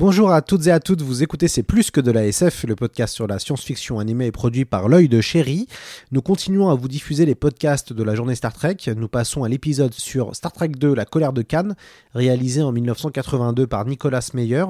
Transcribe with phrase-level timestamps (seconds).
[0.00, 2.76] Bonjour à toutes et à toutes, vous écoutez C'est plus que de la SF, le
[2.76, 5.66] podcast sur la science-fiction animée et produit par l'œil de chéri.
[6.12, 8.76] Nous continuons à vous diffuser les podcasts de la journée Star Trek.
[8.96, 11.74] Nous passons à l'épisode sur Star Trek 2, La colère de Cannes,
[12.14, 14.66] réalisé en 1982 par Nicolas Meyer.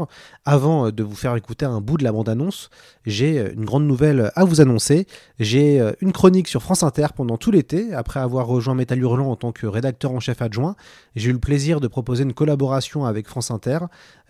[0.47, 2.71] Avant de vous faire écouter un bout de la bande-annonce,
[3.05, 5.07] j'ai une grande nouvelle à vous annoncer.
[5.39, 9.37] J'ai une chronique sur France Inter pendant tout l'été, après avoir rejoint Métal Hurlant en
[9.37, 10.75] tant que rédacteur en chef adjoint.
[11.17, 13.81] J'ai eu le plaisir de proposer une collaboration avec France Inter,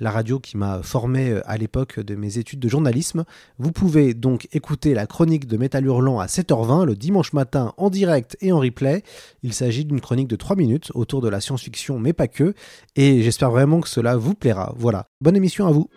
[0.00, 3.24] la radio qui m'a formé euh, à l'époque de mes études de journalisme.
[3.58, 7.90] Vous pouvez donc écouter la chronique de Métal Hurlant à 7h20 le dimanche matin en
[7.90, 9.02] direct et en replay.
[9.42, 12.54] Il s'agit d'une chronique de 3 minutes autour de la science-fiction, mais pas que.
[12.96, 14.74] Et j'espère vraiment que cela vous plaira.
[14.76, 15.88] Voilà, bonne émission à vous.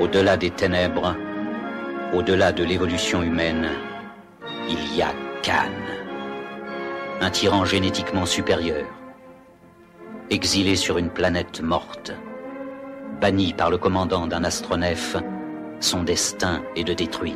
[0.00, 1.16] Au-delà des ténèbres,
[2.14, 3.68] au-delà de l'évolution humaine,
[4.68, 5.70] il y a Khan,
[7.20, 8.86] un tyran génétiquement supérieur,
[10.30, 12.12] exilé sur une planète morte
[13.20, 15.16] banni par le commandant d'un astronef,
[15.80, 17.34] son destin est de détruire.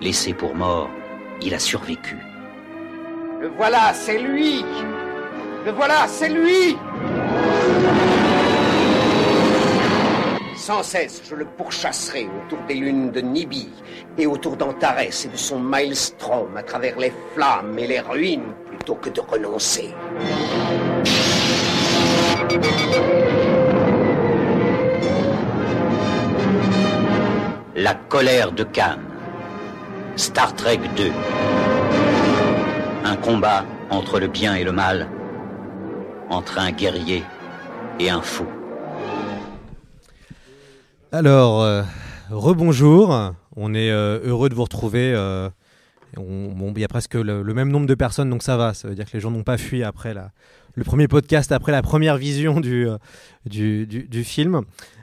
[0.00, 0.88] Laissé pour mort,
[1.42, 2.16] il a survécu.
[3.40, 4.64] Le voilà, c'est lui
[5.66, 6.76] Le voilà, c'est lui
[10.56, 13.68] Sans cesse, je le pourchasserai autour des lunes de Nibi
[14.16, 18.94] et autour d'Antares et de son maelstrom à travers les flammes et les ruines plutôt
[18.94, 19.92] que de renoncer.
[27.82, 28.98] La colère de Khan.
[30.16, 31.10] Star Trek 2.
[33.04, 35.08] Un combat entre le bien et le mal,
[36.30, 37.24] entre un guerrier
[37.98, 38.46] et un fou.
[41.10, 41.82] Alors, euh,
[42.30, 43.32] rebonjour.
[43.56, 45.12] On est euh, heureux de vous retrouver.
[45.14, 45.50] euh,
[46.16, 48.74] on- bon, il y a presque le, même nombre de personnes, donc ça va.
[48.74, 50.30] Ça veut dire que les gens n'ont pas fui après la,
[50.74, 52.86] le premier podcast, après la première vision du,
[53.46, 54.62] du, du- du film.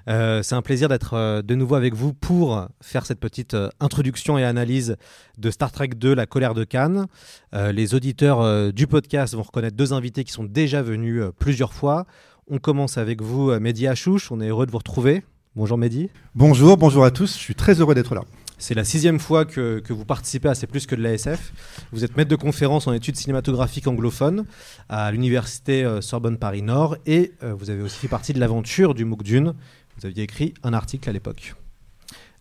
[0.09, 3.69] Euh, C'est un plaisir d'être euh, de nouveau avec vous pour faire cette petite euh,
[3.79, 4.95] introduction et analyse
[5.37, 7.05] de Star Trek 2, La colère de Cannes.
[7.53, 12.05] Euh, les auditeurs du podcast vont reconnaître deux invités qui sont déjà venus plusieurs fois.
[12.47, 14.31] On commence avec vous, Mehdi Achouch.
[14.31, 15.23] On est heureux de vous retrouver.
[15.55, 16.09] Bonjour Mehdi.
[16.35, 18.21] Bonjour, bonjour à tous, je suis très heureux d'être là.
[18.57, 21.53] C'est la sixième fois que, que vous participez à C'est plus que de l'ASF.
[21.93, 24.45] Vous êtes maître de conférence en études cinématographiques anglophones
[24.89, 29.23] à l'université Sorbonne Paris Nord et vous avez aussi fait partie de l'aventure du MOOC
[29.23, 29.53] Dune.
[29.99, 31.55] Vous aviez écrit un article à l'époque.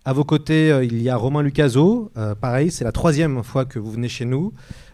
[0.04, 2.12] À vos côtés, euh, il y a Romain Lucaso.
[2.16, 4.52] Euh, pareil, c'est la troisième fois que vous venez chez nous.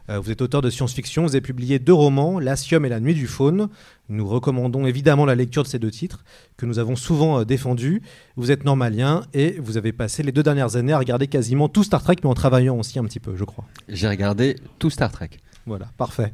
[0.08, 1.24] Euh, vous êtes auteur de science-fiction.
[1.24, 3.68] Vous avez publié deux romans, L'Asium et La Nuit du Faune.
[4.08, 6.24] Nous recommandons évidemment la lecture de ces deux titres
[6.56, 8.00] que nous avons souvent défendus.
[8.36, 11.84] Vous êtes normalien et vous avez passé les deux dernières années à regarder quasiment tout
[11.84, 13.66] Star Trek, mais en travaillant aussi un petit peu, je crois.
[13.90, 15.30] J'ai regardé tout Star Trek.
[15.66, 16.32] Voilà, parfait.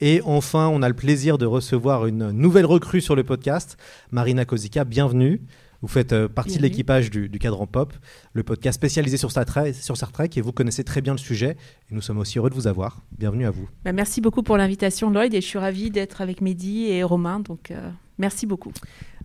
[0.00, 3.76] Et enfin, on a le plaisir de recevoir une nouvelle recrue sur le podcast,
[4.12, 4.84] Marina Kozika.
[4.84, 5.40] Bienvenue.
[5.84, 6.70] Vous faites euh, partie de Bienvenue.
[6.70, 7.92] l'équipage du, du Cadran Pop,
[8.32, 11.18] le podcast spécialisé sur Star, Trek, sur Star Trek, et vous connaissez très bien le
[11.18, 11.58] sujet.
[11.90, 13.02] Et nous sommes aussi heureux de vous avoir.
[13.18, 13.68] Bienvenue à vous.
[13.84, 17.38] Bah, merci beaucoup pour l'invitation, Lloyd, et je suis ravie d'être avec Mehdi et Romain,
[17.40, 18.72] donc euh, merci beaucoup.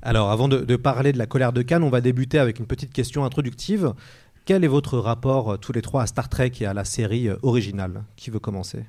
[0.02, 2.68] Alors, avant de, de parler de la colère de Cannes, on va débuter avec une
[2.68, 3.94] petite question introductive.
[4.44, 7.30] Quel est votre rapport, euh, tous les trois, à Star Trek et à la série
[7.42, 8.04] originale?
[8.18, 8.84] Qui veut commencer?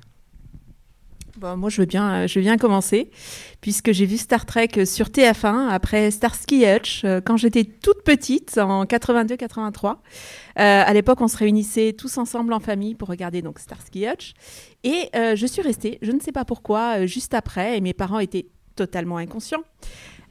[1.41, 3.09] Bon, moi, je veux bien, euh, je veux commencer,
[3.61, 8.59] puisque j'ai vu Star Trek sur TF1 après Starsky Hutch euh, quand j'étais toute petite,
[8.59, 9.87] en 82-83.
[9.87, 9.95] Euh,
[10.55, 14.33] à l'époque, on se réunissait tous ensemble en famille pour regarder donc Starsky Hutch.
[14.83, 18.45] Et je suis restée, je ne sais pas pourquoi, juste après, et mes parents étaient
[18.75, 19.63] totalement inconscients.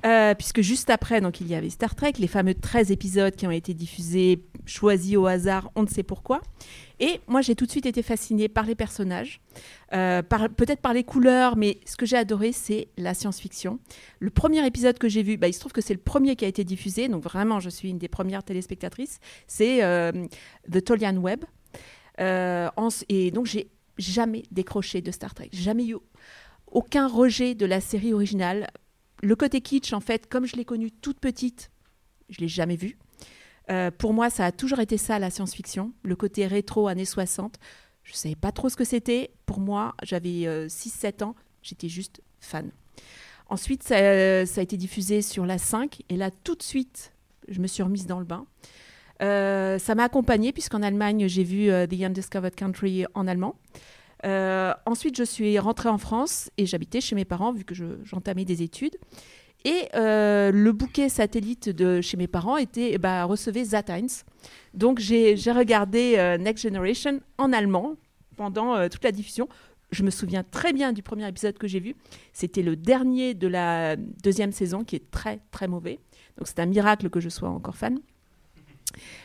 [0.04, 3.46] Euh, puisque juste après, donc il y avait Star Trek, les fameux 13 épisodes qui
[3.46, 6.40] ont été diffusés, choisis au hasard, on ne sait pourquoi.
[7.00, 9.40] Et moi, j'ai tout de suite été fascinée par les personnages,
[9.92, 13.78] euh, peut-être par les couleurs, mais ce que j'ai adoré, c'est la science-fiction.
[14.20, 16.44] Le premier épisode que j'ai vu, bah, il se trouve que c'est le premier qui
[16.44, 20.12] a été diffusé, donc vraiment, je suis une des premières téléspectatrices, c'est euh,
[20.70, 21.44] The Tolian Web.
[22.18, 25.96] Et donc, j'ai jamais décroché de Star Trek, jamais eu
[26.70, 28.68] aucun rejet de la série originale.
[29.22, 31.70] Le côté kitsch, en fait, comme je l'ai connue toute petite,
[32.28, 32.96] je l'ai jamais vu.
[33.70, 37.58] Euh, pour moi, ça a toujours été ça, la science-fiction, le côté rétro années 60.
[38.04, 39.30] Je ne savais pas trop ce que c'était.
[39.46, 42.70] Pour moi, j'avais 6-7 ans, j'étais juste fan.
[43.48, 47.12] Ensuite, ça, ça, a été diffusé sur la 5, et là, tout de suite,
[47.48, 48.46] je me suis remise dans le bain.
[49.22, 53.56] Euh, ça m'a accompagnée puisqu'en Allemagne, j'ai vu euh, The Undiscovered Country en allemand.
[54.24, 57.74] Euh, ensuite, je suis rentrée en France et j'habitais chez mes parents vu que
[58.04, 58.96] j'entamais des études.
[59.64, 64.08] Et le bouquet satellite de chez mes parents était, bah, recevait Zatines.
[64.72, 67.96] Donc j'ai regardé Next Generation en allemand
[68.36, 69.48] pendant toute la diffusion.
[69.92, 71.94] Je me souviens très bien du premier épisode que j'ai vu.
[72.32, 75.98] C'était le dernier de la deuxième saison qui est très très mauvais.
[76.38, 77.98] Donc c'est un miracle que je sois encore fan.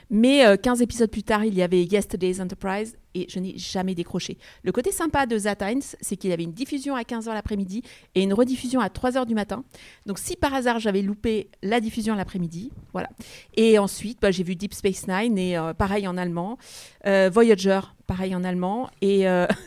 [0.09, 3.95] Mais 15 euh, épisodes plus tard, il y avait Yesterday's Enterprise et je n'ai jamais
[3.95, 4.37] décroché.
[4.63, 7.81] Le côté sympa de Zatines, c'est qu'il y avait une diffusion à 15h l'après-midi
[8.13, 9.63] et une rediffusion à 3h du matin.
[10.05, 13.09] Donc si par hasard j'avais loupé la diffusion l'après-midi, voilà.
[13.55, 16.57] Et ensuite, bah, j'ai vu Deep Space Nine et euh, pareil en allemand.
[17.07, 18.89] Euh, Voyager, pareil en allemand.
[19.01, 19.25] Et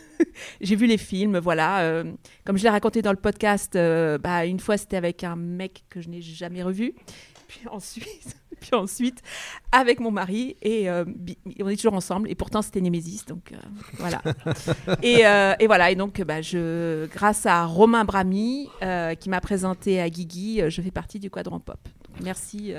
[0.60, 2.04] j'ai vu les films, voilà.
[2.44, 6.00] comme je l'ai raconté dans le podcast, bah, une fois c'était avec un mec que
[6.00, 6.94] je n'ai jamais revu.
[7.48, 9.22] Puis ensuite, puis ensuite
[9.72, 11.04] avec mon mari et euh,
[11.60, 13.56] on est toujours ensemble et pourtant c'était Némésis donc euh,
[13.98, 14.22] voilà.
[15.02, 18.68] Et, euh, et, voilà et donc bah, je grâce à Romain Brami
[19.20, 21.78] qui m'a présenté à Guigui je fais partie du quadrant pop.
[22.22, 22.72] Merci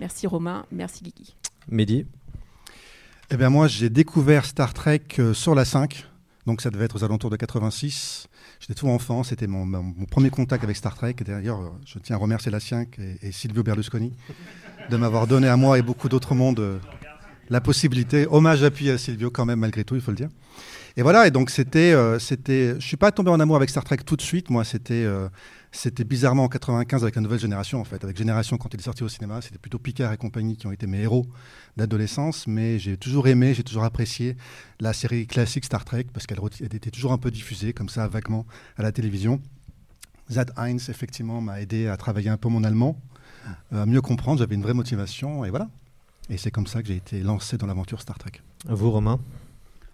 [0.00, 1.34] merci Romain merci Guigui.
[1.68, 2.06] Mehdi?
[3.30, 6.06] Eh bien moi j'ai découvert Star Trek sur la 5
[6.46, 8.28] donc ça devait être aux alentours de 86
[8.66, 11.16] J'étais tout enfant, c'était mon, premier contact avec Star Trek.
[11.20, 14.12] D'ailleurs, je tiens à remercier la et, et Silvio Berlusconi
[14.90, 16.78] de m'avoir donné à moi et beaucoup d'autres mondes euh,
[17.50, 18.26] la possibilité.
[18.30, 20.28] Hommage appuyé à Silvio quand même, malgré tout, il faut le dire.
[20.96, 23.82] Et voilà, et donc c'était, euh, c'était, je suis pas tombé en amour avec Star
[23.82, 24.48] Trek tout de suite.
[24.50, 25.28] Moi, c'était, euh,
[25.72, 28.04] c'était bizarrement en 95 avec la nouvelle génération en fait.
[28.04, 30.72] Avec Génération quand il est sorti au cinéma, c'était plutôt Picard et compagnie qui ont
[30.72, 31.26] été mes héros
[31.76, 32.46] d'adolescence.
[32.46, 34.36] Mais j'ai toujours aimé, j'ai toujours apprécié
[34.78, 38.46] la série classique Star Trek parce qu'elle était toujours un peu diffusée comme ça vaguement
[38.76, 39.40] à la télévision.
[40.30, 42.96] Zad Heinz effectivement m'a aidé à travailler un peu mon allemand,
[43.72, 44.38] à mieux comprendre.
[44.38, 45.68] J'avais une vraie motivation et voilà.
[46.30, 48.32] Et c'est comme ça que j'ai été lancé dans l'aventure Star Trek.
[48.66, 49.20] Vous, Romain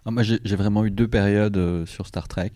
[0.05, 2.53] ah, Moi, j'ai vraiment eu deux périodes euh, sur Star Trek.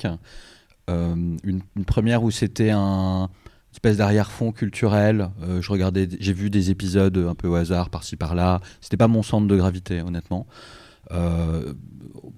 [0.90, 3.30] Euh, une, première où c'était un
[3.74, 5.30] espèce d'arrière-fond culturel.
[5.42, 8.62] Euh, je regardais, j'ai vu des épisodes un peu au hasard par-ci par-là.
[8.80, 10.48] C'était pas mon centre de gravité, honnêtement.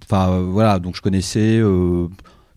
[0.03, 1.61] Enfin voilà, donc je connaissais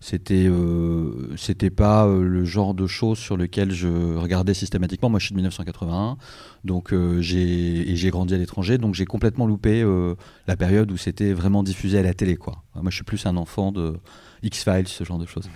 [0.01, 5.11] c'était euh, c'était pas euh, le genre de choses sur lequel je regardais systématiquement.
[5.11, 6.17] Moi, je suis de 1981,
[6.65, 9.85] donc euh, j'ai j'ai grandi à l'étranger, donc j'ai complètement loupé
[10.47, 12.63] la période où c'était vraiment diffusé à la télé, quoi.
[12.73, 13.95] Moi, je suis plus un enfant de
[14.41, 15.49] X Files, ce genre de choses.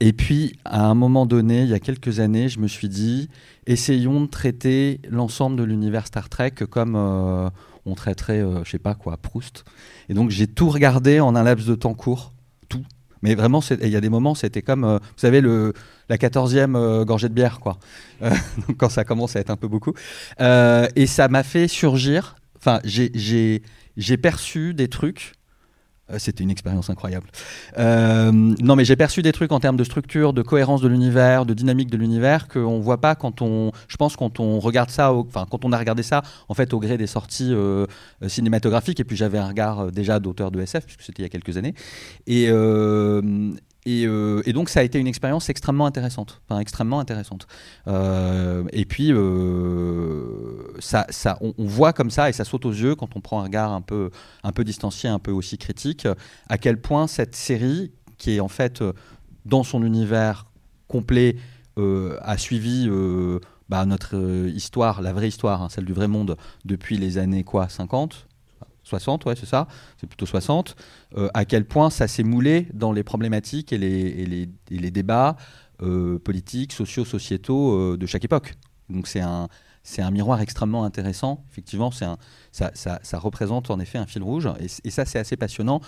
[0.00, 3.28] et puis, à un moment donné, il y a quelques années, je me suis dit,
[3.66, 9.16] essayons de traiter l'ensemble de l'univers Star Trek comme on traiterait, je sais pas quoi,
[9.16, 9.64] Proust.
[10.08, 12.33] Et donc, j'ai tout regardé en un laps de temps court.
[13.24, 15.72] Mais vraiment, il y a des moments, c'était comme, euh, vous savez, le,
[16.10, 17.78] la quatorzième euh, gorgée de bière, quoi.
[18.20, 18.30] Euh,
[18.76, 19.94] quand ça commence à être un peu beaucoup.
[20.38, 23.62] et ça m'a fait surgir, enfin, j'ai
[24.20, 25.32] perçu des trucs
[26.18, 27.28] c'était une expérience incroyable.
[27.78, 31.46] Euh, non, mais j'ai perçu des trucs en termes de structure, de cohérence de l'univers,
[31.46, 35.12] de dynamique de l'univers qu'on voit pas quand on, je pense, quand on regarde ça,
[35.12, 37.86] enfin, quand on a regardé ça, en fait, au gré des sorties euh,
[38.26, 39.00] cinématographiques.
[39.00, 41.56] Et puis j'avais un regard déjà d'auteur de SF puisque c'était il y a quelques
[41.56, 41.74] années.
[42.26, 42.48] Et
[43.86, 47.46] euh, et, donc ça a été une expérience extrêmement intéressante, extrêmement intéressante.
[47.86, 52.94] Euh, et puis euh, ça, ça, on, voit comme ça et ça saute aux yeux
[52.94, 54.10] quand on prend un regard un peu,
[54.42, 56.08] un peu distancié, un peu aussi critique,
[56.48, 58.82] à quel point cette série, qui est en fait
[59.44, 60.46] dans son univers
[60.88, 61.36] complet,
[61.76, 62.88] a suivi
[63.68, 64.16] bah, notre
[64.48, 68.28] histoire, la vraie histoire, hein, celle du vrai monde, depuis les années quoi, 50
[68.84, 69.66] 60, ouais, c'est ça,
[70.00, 70.76] c'est plutôt 60,
[71.16, 75.36] euh, à quel point ça s'est moulé dans les problématiques et les, débats
[75.82, 78.54] euh, politiques, sociaux, sociétaux euh, de chaque époque.
[78.90, 79.48] Donc c'est un,
[80.10, 81.44] miroir extrêmement intéressant.
[81.50, 82.06] Effectivement, c'est
[82.52, 84.48] ça, représente en effet un fil rouge.
[84.60, 85.80] Et, et ça, c'est assez passionnant,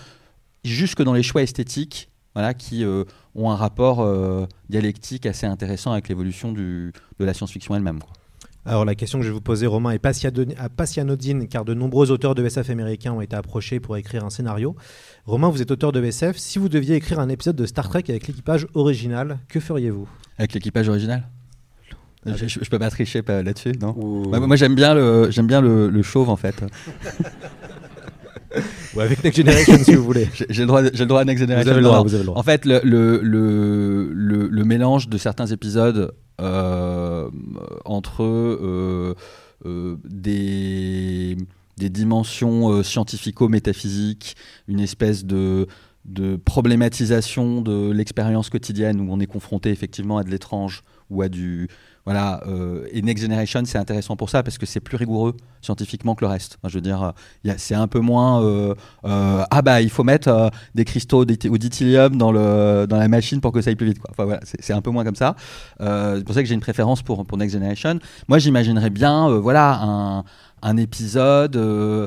[0.65, 2.85] jusque dans les choix esthétiques, voilà, qui
[3.35, 4.07] ont un rapport
[4.69, 8.01] dialectique assez intéressant avec l'évolution de la science-fiction elle-même.
[8.67, 11.73] Alors la question que je vais vous poser, Romain, est pas si anodine car de
[11.73, 14.75] nombreux auteurs de SF américains ont été approchés pour écrire un scénario.
[15.25, 16.37] Romain, vous êtes auteur de SF.
[16.37, 20.09] Si vous deviez écrire un épisode de Star Trek avec l'équipage original, que feriez-vous?
[20.37, 21.29] Avec l'équipage original?
[22.27, 23.95] Je, peux pas tricher là-dessus, non?
[23.95, 26.57] Moi, j'aime bien le j'aime bien le, chauve en fait.
[28.95, 30.29] Ou avec Next Generation si vous voulez.
[30.49, 31.65] J'ai le droit, j'ai le droit à Next Generation.
[31.65, 32.39] Vous avez le droit, vous avez le droit.
[32.39, 37.31] En fait, le, le, le, le mélange de certains épisodes euh,
[37.85, 39.15] entre euh,
[39.65, 41.37] euh, des,
[41.79, 44.37] des dimensions scientifico-métaphysiques,
[44.69, 45.67] une espèce de,
[46.05, 51.29] de problématisation de l'expérience quotidienne où on est confronté effectivement à de l'étrange ou à
[51.29, 51.69] du
[52.07, 56.15] voilà euh, et Next Generation c'est intéressant pour ça parce que c'est plus rigoureux scientifiquement
[56.15, 56.59] que le reste.
[56.65, 60.29] Je veux dire euh, c'est un peu moins euh, euh, ah bah il faut mettre
[60.29, 63.87] euh, des cristaux ou d'ithylium dans le dans la machine pour que ça aille plus
[63.87, 64.11] vite quoi.
[64.13, 65.35] Enfin voilà c'est un peu moins comme ça.
[65.81, 67.99] Euh, c'est pour ça que j'ai une préférence pour pour Next Generation.
[68.29, 70.25] Moi j'imaginerais bien voilà un
[70.63, 72.07] un épisode euh,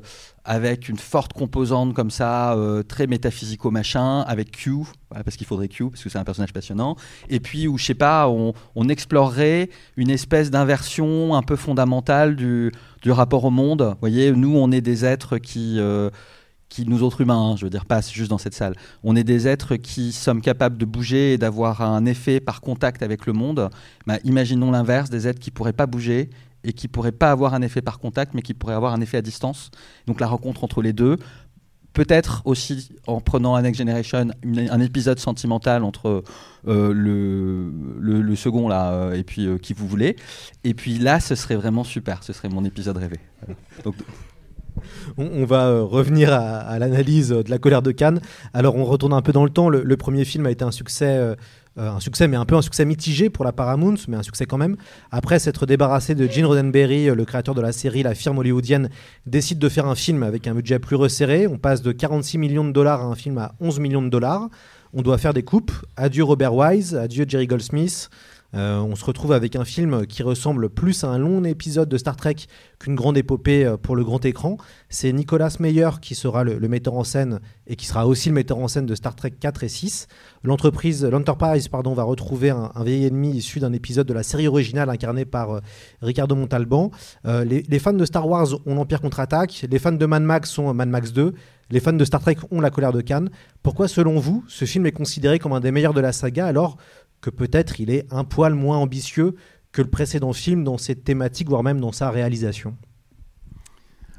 [0.50, 4.78] avec une forte composante comme ça, euh, très métaphysico machin, avec Q,
[5.10, 6.96] parce qu'il faudrait Q, parce que c'est un personnage passionnant,
[7.30, 12.36] et puis où, je sais pas, on, on explorerait une espèce d'inversion un peu fondamentale
[12.36, 12.72] du,
[13.04, 13.84] du rapport au monde.
[13.84, 15.76] Vous voyez, nous, on est des êtres qui...
[15.78, 16.10] euh,
[16.72, 19.24] qui nous autres humains, hein, je veux dire pas juste dans cette salle, on est
[19.24, 23.34] des êtres qui sommes capables de bouger et d'avoir un effet par contact avec le
[23.34, 23.72] monde.
[24.06, 26.30] Bah, imaginons l'inverse, des êtres qui pourraient pas bouger
[26.64, 29.18] et qui pourraient pas avoir un effet par contact, mais qui pourraient avoir un effet
[29.18, 29.72] à distance.
[30.08, 31.18] Donc la rencontre entre les deux.
[31.94, 36.24] Peut-être aussi en prenant un Next Generation, un épisode sentimental entre
[36.68, 40.16] euh, le, second là euh, et puis euh, qui vous voulez.
[40.64, 42.24] Et puis là, ce serait vraiment super.
[42.24, 43.18] Ce serait mon épisode rêvé.
[45.18, 48.22] On, va revenir à, à l'analyse de la colère de Cannes.
[48.54, 49.68] Alors on retourne un peu dans le temps.
[49.68, 51.36] Le, premier film a été un succès,
[51.78, 54.46] euh, un succès, mais un peu un succès mitigé pour la Paramount, mais un succès
[54.46, 54.76] quand même.
[55.12, 58.90] Après s'être débarrassé de Gene Roddenberry, euh, le créateur de la série, la firme hollywoodienne
[59.26, 61.48] décide de faire un film avec un budget plus resserré.
[61.48, 64.50] On passe de 46 millions de dollars à un film à 11 millions de dollars.
[64.94, 65.72] On doit faire des coupes.
[65.96, 68.10] Adieu Robert Wise, adieu Jerry Goldsmith.
[68.56, 71.98] Euh, on se retrouve avec un film qui ressemble plus à un long épisode de
[71.98, 72.36] Star Trek
[72.80, 74.58] qu'une grande épopée euh, pour le grand écran.
[74.90, 78.58] C'est Nicolas Meyer qui sera le, metteur en scène et qui sera aussi le metteur
[78.58, 80.08] en scène de Star Trek 4 et 6.
[80.44, 84.90] L'entreprise, l'Enterprise, pardon, va retrouver un, vieil ennemi issu d'un épisode de la série originale
[84.90, 85.60] incarné par euh,
[86.02, 86.92] Ricardo Montalban.
[87.26, 90.90] Les, fans de Star Wars ont l'Empire contre-attaque, les fans de Mad Max ont Mad
[90.90, 91.34] Max 2,
[91.72, 93.30] les fans de Star Trek ont La colère de Cannes.
[93.62, 96.48] Pourquoi, selon vous, ce film est considéré comme un des meilleurs de la saga?
[96.48, 96.78] Alors
[97.22, 99.36] que peut-être il est un poil moins ambitieux
[99.72, 102.76] que le précédent film dans ses thématiques, voire même dans sa réalisation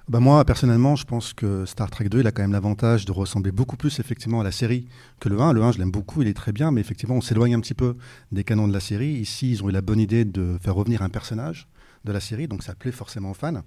[0.08, 3.12] Bah moi, personnellement, je pense que Star Trek 2, il a quand même l'avantage de
[3.12, 4.86] ressembler beaucoup plus effectivement à la série
[5.18, 5.52] que le 1.
[5.52, 7.74] Le 1, je l'aime beaucoup, il est très bien, mais effectivement, on s'éloigne un petit
[7.74, 7.96] peu
[8.30, 9.12] des canons de la série.
[9.12, 11.68] Ici, ils ont eu la bonne idée de faire revenir un personnage
[12.04, 13.62] de la série, donc ça plaît forcément aux fans.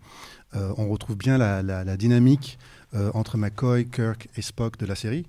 [0.55, 2.57] Euh, on retrouve bien la, dynamique
[2.93, 5.25] euh, entre McCoy, Kirk et Spock de la série.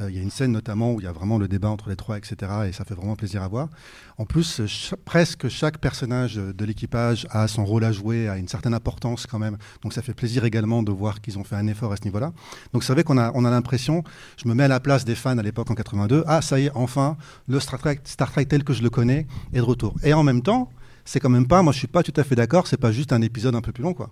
[0.00, 1.90] Euh, Il y a une scène notamment où il y a vraiment le débat entre
[1.90, 2.34] les trois, etc.
[2.66, 3.68] Et ça fait vraiment plaisir à voir.
[4.16, 8.48] En plus, cha- presque chaque personnage de l'équipage a son rôle à jouer, a une
[8.48, 9.58] certaine importance quand même.
[9.82, 12.32] Donc ça fait plaisir également de voir qu'ils ont fait un effort à ce niveau-là.
[12.72, 14.02] Donc c'est vrai qu'on a, on a l'impression,
[14.42, 16.66] je me mets à la place des fans à l'époque en 82, ah ça y
[16.66, 17.18] est, enfin,
[17.48, 19.94] le Star Trek, Star Trek tel que je le connais est de retour.
[20.04, 20.70] Et en même temps,
[21.04, 23.12] c'est quand même pas, moi je suis pas tout à fait d'accord, c'est pas juste
[23.12, 24.08] un épisode un peu plus long, quoi.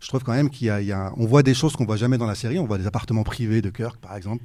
[0.00, 2.26] Je trouve quand même qu'il y a, on voit des choses qu'on voit jamais dans
[2.26, 2.58] la série.
[2.58, 4.44] On voit des appartements privés de Kirk, par exemple.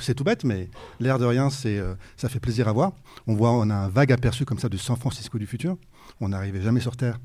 [0.00, 2.92] C'est tout bête, mais l'air de rien, euh, ça fait plaisir à voir.
[3.26, 5.76] On voit, on a un vague aperçu comme ça de San Francisco du futur.
[6.20, 7.18] On n'arrivait jamais sur Terre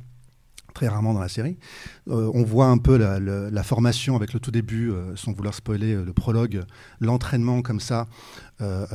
[0.74, 1.58] très rarement dans la série.
[2.08, 5.96] Euh, on voit un peu la, formation avec le tout début, euh, sans vouloir spoiler
[5.96, 6.64] le prologue,
[7.00, 8.08] l'entraînement comme ça
[8.60, 8.88] à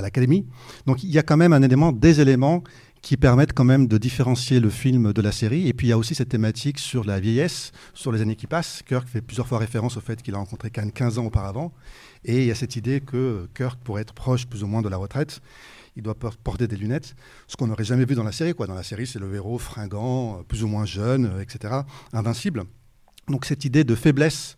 [0.00, 0.46] l'académie.
[0.86, 2.62] Donc il y a quand même un élément, des éléments
[3.02, 5.68] qui permettent quand même de différencier le film de la série.
[5.68, 8.46] Et puis il y a aussi cette thématique sur la vieillesse, sur les années qui
[8.46, 8.82] passent.
[8.86, 11.72] Kirk fait plusieurs fois référence au fait qu'il a rencontré Khan 15 ans auparavant.
[12.24, 14.88] Et il y a cette idée que Kirk pourrait être proche plus ou moins de
[14.88, 15.40] la retraite.
[15.96, 17.16] Il doit por- porter des lunettes,
[17.48, 18.54] ce qu'on n'aurait jamais vu dans la série.
[18.54, 18.66] Quoi.
[18.66, 21.74] Dans la série, c'est le héros fringant, euh, plus ou moins jeune, euh, etc.,
[22.12, 22.64] invincible.
[23.28, 24.56] Donc cette idée de faiblesse,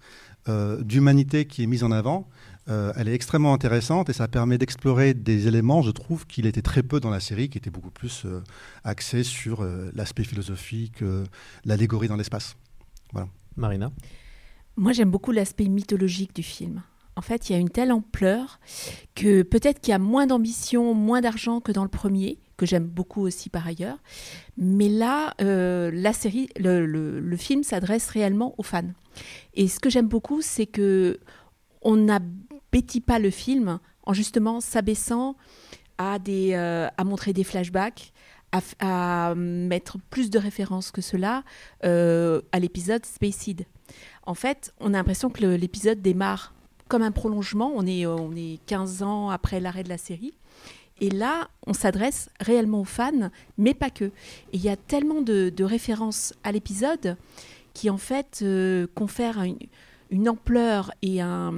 [0.48, 2.28] euh, d'humanité qui est mise en avant,
[2.68, 6.62] euh, elle est extrêmement intéressante et ça permet d'explorer des éléments, je trouve, qu'il était
[6.62, 8.40] très peu dans la série, qui étaient beaucoup plus euh,
[8.84, 11.24] axés sur euh, l'aspect philosophique, euh,
[11.64, 12.56] l'allégorie dans l'espace.
[13.12, 13.28] Voilà.
[13.56, 13.90] Marina?
[14.76, 16.82] Moi, j'aime beaucoup l'aspect mythologique du film.
[17.14, 18.58] En fait, il y a une telle ampleur
[19.14, 22.86] que peut-être qu'il y a moins d'ambition, moins d'argent que dans le premier, que j'aime
[22.86, 23.98] beaucoup aussi par ailleurs.
[24.56, 28.92] Mais là, euh, la série, le, le- le film s'adresse réellement aux fans.
[29.52, 31.18] Et ce que j'aime beaucoup, c'est que
[31.82, 32.08] on
[32.72, 35.36] n'abétit pas le film en justement s'abaissant
[35.98, 38.12] à, euh, montrer des flashbacks,
[38.80, 41.44] à, mettre plus de références que cela
[41.84, 43.66] euh, à l'épisode Space Seed.
[44.24, 46.54] En fait, on a l'impression que l'épisode démarre
[46.88, 47.72] comme un prolongement.
[47.74, 50.32] On est, euh, on est 15 ans après l'arrêt de la série.
[51.00, 54.04] Et là, on s'adresse réellement aux fans, mais pas que.
[54.04, 54.12] Et
[54.54, 57.16] il y a tellement de, références à l'épisode
[57.74, 58.44] qui, en fait,
[58.94, 59.44] confèrent
[60.10, 61.52] une ampleur et un,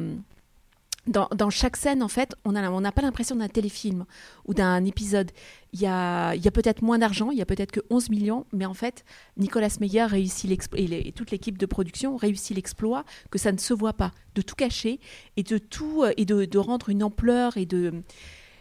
[1.07, 4.07] dans, chaque scène, en fait, on n'a pas l'impression d'un téléfilm
[4.47, 5.31] ou d'un épisode.
[5.73, 8.75] Il y a, peut-être moins d'argent, il y a peut-être que 11 millions, mais en
[8.75, 9.05] fait,
[9.37, 13.75] Nicolas Meyer réussit et, et, toute l'équipe de production réussit l'exploit que ça ne se
[13.75, 14.99] voit pas, de tout cacher
[15.37, 18.03] et de tout et de, rendre une ampleur et de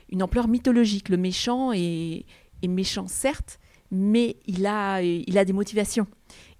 [0.10, 1.10] une ampleur mythologique.
[1.10, 2.26] Le méchant est,
[2.62, 3.60] est méchant certes,
[3.90, 6.08] mais il a, il a des motivations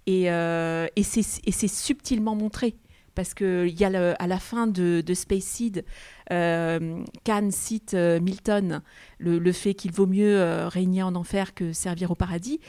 [0.06, 2.74] et, euh, et c'est subtilement montré
[3.14, 5.84] parce qu'il y a à la fin de, Space Seed,
[6.32, 8.82] euh, Khan cite euh, Milton,
[9.18, 12.60] le, fait qu'il vaut mieux euh, régner en enfer que servir au paradis.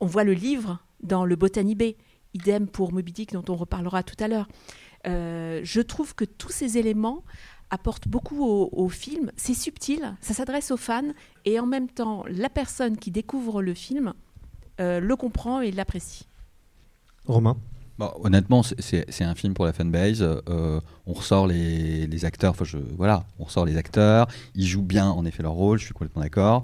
[0.00, 1.96] On voit le livre dans le Botany Bay.
[2.34, 4.48] Idem pour Moby Dick, dont on reparlera tout à l'heure.
[5.04, 7.24] je trouve que tous ces éléments
[7.70, 9.32] apportent beaucoup au, au film.
[9.36, 11.14] C'est subtil, ça s'adresse aux fans,
[11.46, 14.12] et en même temps, la personne qui découvre le film
[14.78, 16.28] le comprend et l'apprécie.
[17.24, 17.56] Romain?
[17.98, 20.22] Bon, honnêtement, c'est un film pour la fanbase.
[20.22, 22.52] Euh, on ressort les, acteurs.
[22.52, 24.28] Enfin, je, voilà, on ressort les acteurs.
[24.54, 25.78] Ils jouent bien, en effet, leur rôle.
[25.78, 26.62] Je suis complètement d'accord.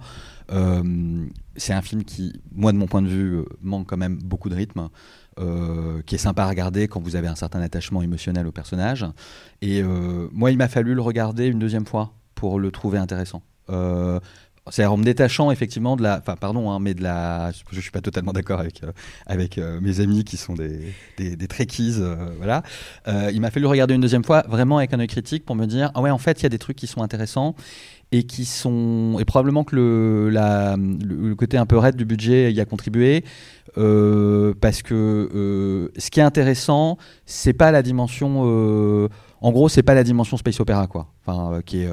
[0.52, 1.26] Euh,
[1.56, 4.48] c'est un film qui, moi, de mon point de vue, euh, manque quand même beaucoup
[4.48, 4.88] de rythme.
[6.06, 9.04] Qui est sympa à regarder quand vous avez un certain attachement émotionnel au personnage.
[9.62, 13.42] Et moi, il m'a fallu le regarder une deuxième fois pour le trouver intéressant.
[14.70, 17.90] C'est en me détachant effectivement de la, enfin pardon, hein, mais de la, je, suis
[17.90, 18.92] pas totalement d'accord avec euh,
[19.26, 20.80] avec euh, mes amis qui sont des
[21.18, 22.62] des, des trekkies, euh, voilà.
[23.30, 25.90] il m'a fallu regarder une deuxième fois, vraiment avec un œil critique pour me dire
[25.94, 27.54] ah ouais en fait il y a des trucs qui sont intéressants
[28.10, 32.60] et qui sont et probablement que le le, côté un peu raide du budget y
[32.60, 33.24] a contribué
[33.74, 39.08] parce que ce qui est intéressant c'est pas la dimension
[39.40, 41.88] en gros c'est pas la dimension space opéra quoi, enfin qui est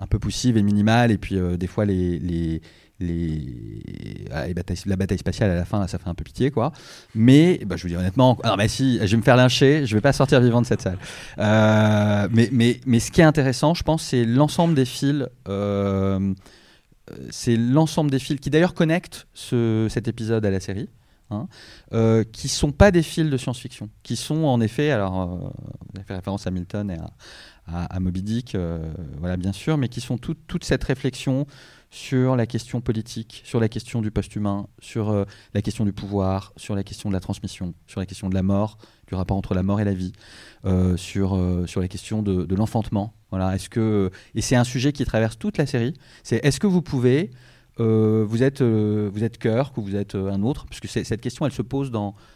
[0.00, 2.62] un peu poussive et minimale, et puis euh, des fois les, les,
[3.00, 3.84] les,
[4.32, 4.46] ah,
[4.86, 6.72] la bataille spatiale à la fin, ça fait un peu pitié, quoi.
[7.14, 9.94] Mais, bah, je vous dis honnêtement, alors, bah, si, je vais me faire lyncher, je
[9.94, 10.98] vais pas sortir vivant de cette salle.
[11.38, 15.26] Euh, mais, mais, mais ce qui est intéressant, je pense, c'est l'ensemble des fils.
[15.48, 16.34] Euh,
[17.30, 20.88] c'est l'ensemble des fils qui d'ailleurs connectent ce, cet épisode à la série.
[21.32, 21.46] Hein,
[21.92, 26.04] euh, qui sont pas des fils de science-fiction, qui sont en effet, alors, vous avez
[26.04, 27.12] fait référence à Milton et à,
[27.72, 31.46] à, Moby Dick, euh, voilà bien sûr, mais qui sont toute cette réflexion
[31.90, 36.52] sur la question politique, sur la question du post-humain, sur euh, la question du pouvoir,
[36.56, 39.54] sur la question de la transmission, sur la question de la mort, du rapport entre
[39.54, 40.12] la mort et la vie,
[40.64, 43.14] euh, sur, sur la question de, l'enfantement.
[43.30, 45.94] Voilà, est-ce que et c'est un sujet qui traverse toute la série.
[46.22, 47.30] C'est est-ce que vous pouvez
[47.78, 51.62] vous êtes vous êtes Kirk ou vous êtes un autre, puisque cette question elle se
[51.62, 51.90] pose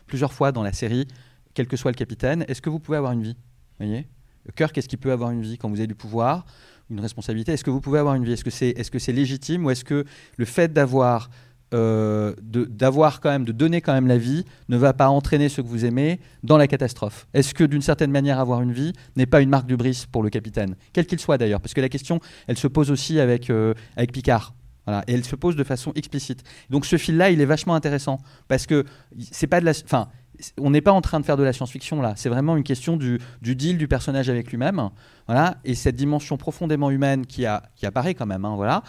[0.06, 1.06] plusieurs fois dans la série,
[1.52, 2.44] quel que soit le capitaine.
[2.48, 3.36] Est-ce que vous pouvez avoir une vie,
[3.78, 4.06] voyez?
[4.52, 6.44] Cœur, qu'est-ce qui peut avoir une vie quand vous avez du pouvoir,
[6.90, 7.52] une responsabilité.
[7.52, 8.32] Est-ce que vous pouvez avoir une vie?
[8.32, 10.04] Est-ce que c'est est -ce c'est légitime ou est-ce que
[10.36, 11.30] le fait d'avoir
[11.72, 15.62] euh, d'avoir quand même, de donner quand même la vie, ne va pas entraîner ceux
[15.62, 17.26] que vous aimez dans la catastrophe?
[17.34, 20.22] Est-ce que d'une certaine manière avoir une vie n'est pas une marque du bris pour
[20.22, 20.76] le capitaine?
[20.92, 24.12] Quel qu'il soit d'ailleurs, parce que la question, elle se pose aussi avec, euh, avec
[24.12, 24.54] Picard.
[24.86, 26.44] Voilà, et elle se pose de façon explicite.
[26.70, 28.84] Donc ce fil-là, il est vachement intéressant parce que
[29.18, 30.08] c'est pas de la, enfin,
[30.58, 32.96] on n'est pas en train de faire de la science-fiction là, c'est vraiment une question
[32.96, 34.90] du, deal du personnage avec lui-même,
[35.26, 38.82] voilà, et cette dimension profondément humaine qui, apparaît quand même, hein, voilà,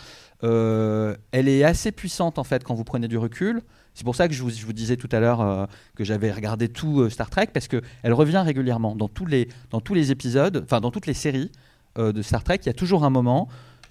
[0.43, 3.62] euh, elle est assez puissante en fait quand vous prenez du recul.
[3.93, 6.99] C'est pour ça que je vous, disais tout à l'heure euh, que j'avais regardé tout
[6.99, 10.81] euh, Star Trek parce qu'elle revient régulièrement dans tous les, dans tous les épisodes, enfin
[10.81, 11.51] dans toutes les séries
[11.97, 13.47] de Star Trek, il y a toujours un moment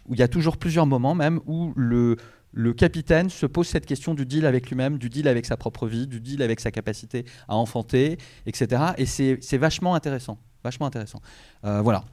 [0.07, 2.19] où il y a toujours plusieurs moments même où le,
[2.55, 5.87] le capitaine se pose cette question du deal avec lui-même, du deal avec sa propre
[5.87, 8.83] vie, du deal avec sa capacité à enfanter, etc.
[8.97, 10.39] Et c'est vachement intéressant.
[10.63, 11.21] Vachement intéressant.
[11.65, 12.05] Euh, voilà.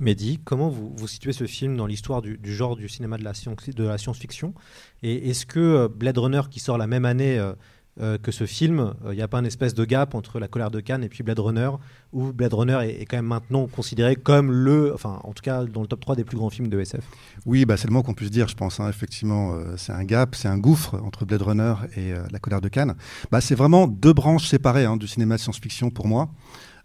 [0.00, 3.98] Mehdi, comment vous, vous situez ce film dans l'histoire du, genre du cinéma de la
[3.98, 4.54] science-fiction?
[5.02, 7.54] Et est-ce que euh, Blade Runner, qui sort la même année euh,
[8.00, 10.46] euh, que ce film, il euh, n'y a pas un espèce de gap entre La
[10.46, 11.70] colère de Cannes et puis Blade Runner,
[12.12, 15.80] où Blade Runner est, quand même maintenant considéré comme le, enfin en tout cas dans
[15.80, 17.04] le top 3 des plus grands films de SF
[17.44, 18.78] Oui, bah, c'est le mot qu'on puisse dire, je pense.
[18.78, 18.88] Hein.
[18.88, 22.68] effectivement, euh, c'est un gap, c'est un gouffre entre Blade Runner et La colère de
[22.68, 22.94] Cannes.
[23.30, 26.28] Bah, c'est vraiment deux branches séparées hein, du cinéma de science-fiction pour moi.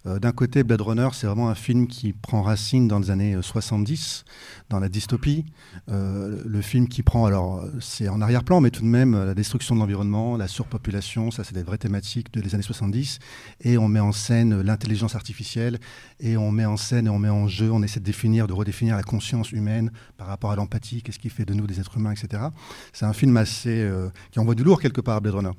[0.06, 3.38] Euh, d'un côté, Blade Runner, c'est vraiment un film qui prend racine dans les années
[3.42, 4.32] 70, euh,
[4.70, 5.46] dans la dystopie.
[5.90, 9.76] Euh, le film qui prend, alors c'est en arrière-plan, mais tout de même la destruction
[9.76, 13.20] de l'environnement, la surpopulation, ça c'est des vraies thématiques des années 70.
[13.62, 15.80] Et on met en scène l'intelligence artificielle,
[16.20, 18.54] et on met en scène et on met en jeu, on essaie de définir, de
[18.54, 21.98] redéfinir la conscience humaine par rapport à l'empathie, qu'est-ce qui fait de nous des êtres
[21.98, 22.44] humains, etc.
[22.92, 23.90] C'est un film assez
[24.32, 25.52] qui envoie du lourd quelque part, Blade Runner.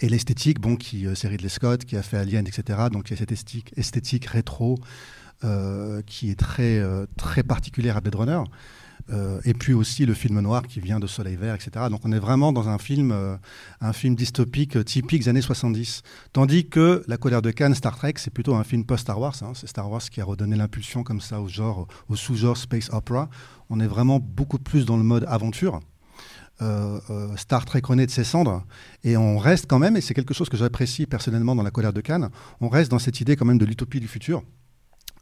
[0.00, 2.78] Et l'esthétique, bon, qui euh, c'est Ridley Scott qui a fait Alien, etc.
[2.92, 4.78] Donc il y a cette esthétique, esthétique rétro
[5.44, 8.42] euh, qui est très euh, très particulière à Blade Runner.
[9.10, 11.86] Euh, et puis aussi le film noir qui vient de Soleil Vert, etc.
[11.90, 13.36] Donc on est vraiment dans un film, euh,
[13.80, 16.02] un film dystopique typique des années 70.
[16.32, 19.34] Tandis que La colère de Cannes, Star Trek, c'est plutôt un film post-Star Wars.
[19.42, 19.52] Hein.
[19.54, 23.30] C'est Star Wars qui a redonné l'impulsion comme ça au genre, au sous-genre space opera.
[23.70, 25.80] On est vraiment beaucoup plus dans le mode aventure.
[26.60, 28.64] Euh, Star Trek renaît de ses cendres
[29.04, 31.92] et on reste quand même, et c'est quelque chose que j'apprécie personnellement dans La colère
[31.92, 34.42] de Cannes, on reste dans cette idée quand même de l'utopie du futur.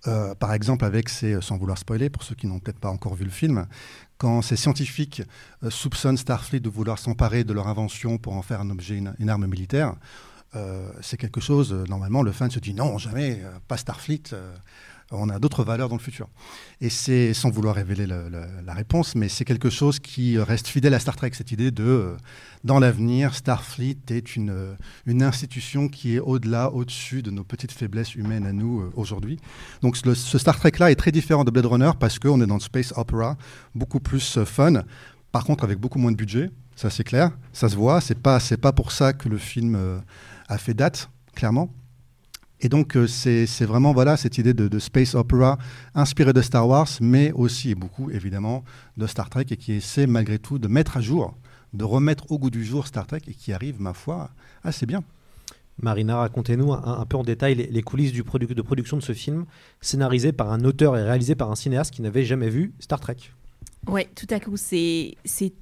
[0.06, 3.14] Euh, par exemple, avec ces, sans vouloir spoiler, pour ceux qui n'ont peut-être pas encore
[3.14, 3.66] vu le film,
[4.18, 5.22] quand ces scientifiques
[5.62, 9.28] euh, soupçonnent Starfleet de vouloir s'emparer de leur invention pour en faire un objet, une,
[9.28, 9.94] arme militaire,
[10.54, 14.22] euh, c'est quelque chose, normalement, le fan se dit non, jamais, pas Starfleet
[15.12, 16.28] on a d'autres valeurs dans le futur.
[16.80, 20.98] Et c'est, sans vouloir révéler la réponse, mais c'est quelque chose qui reste fidèle à
[20.98, 22.16] Star Trek, cette idée de, euh,
[22.64, 24.74] dans l'avenir, Starfleet est une, euh,
[25.06, 29.38] une institution qui est au-delà, au-dessus de nos petites faiblesses humaines à nous euh, aujourd'hui.
[29.82, 32.60] Donc ce Star Trek-là est très différent de Blade Runner parce qu'on est dans le
[32.60, 33.36] space opera,
[33.74, 34.82] beaucoup plus fun,
[35.30, 38.40] par contre avec beaucoup moins de budget, ça c'est clair, ça se voit, c'est pas,
[38.40, 40.02] c'est pas pour ça que le film
[40.48, 41.70] a fait date, clairement.
[42.60, 45.58] Et donc, euh, c'est vraiment voilà, cette idée de, space opera
[45.94, 48.64] inspirée de Star Wars, mais aussi et beaucoup, évidemment,
[48.96, 51.34] de Star Trek, et qui essaie malgré tout de mettre à jour,
[51.74, 54.30] de remettre au goût du jour Star Trek, et qui arrive, ma foi,
[54.64, 55.02] assez bien.
[55.82, 59.44] Marina, racontez-nous un, peu en détail les, coulisses du de production de ce film,
[59.82, 63.16] scénarisé par un auteur et réalisé par un cinéaste qui n'avait jamais vu Star Trek.
[63.88, 65.14] Oui, tout à coup, c'est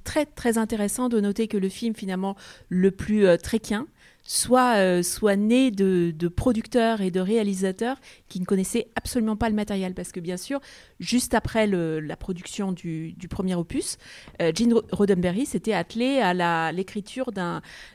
[0.03, 2.35] très très intéressant de noter que le film finalement
[2.69, 3.85] le plus euh, trekien,
[4.25, 9.93] soit, euh, soit de, producteurs et de réalisateurs qui ne connaissaient absolument pas le matériel.
[9.93, 10.59] Parce que bien sûr,
[10.99, 13.97] juste après la production du, premier opus,
[14.41, 17.31] euh, Gene Roddenberry s'était attelé à l'écriture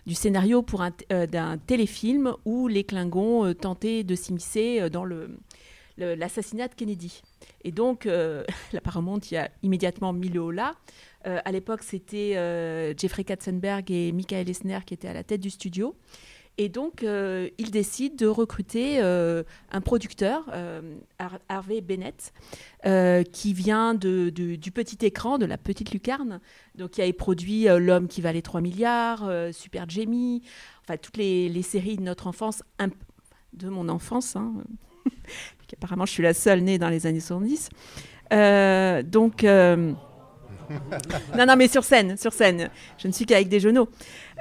[0.07, 5.05] du scénario pour un, euh, d'un téléfilm où les Klingons tentaient de s'immiscer dans
[5.99, 7.23] l'assassinat de Kennedy.
[7.65, 8.05] Et donc,
[8.73, 10.75] la Paramount y a immédiatement mis le haut là.
[11.27, 15.41] Euh, à l'époque, c'était euh, Jeffrey Katzenberg et Michael Esner qui étaient à la tête
[15.41, 15.95] du studio.
[16.59, 20.45] Et donc, euh, il décide de recruter un producteur,
[21.49, 22.35] Harvey Bennett,
[23.33, 26.41] qui vient du petit écran, de la petite lucarne,
[26.75, 30.43] donc qui a produit L'homme qui valait 3 milliards, Super Jamie,
[30.83, 32.63] enfin toutes les, séries de notre enfance,
[33.55, 34.37] de mon enfance.
[34.37, 34.53] Hein.
[35.73, 37.71] Apparemment, je suis la seule née dans les années 70.
[39.05, 39.45] donc
[41.37, 42.71] non, non, mais sur scène, sur scène.
[42.99, 43.89] Je ne suis qu'avec des genoux.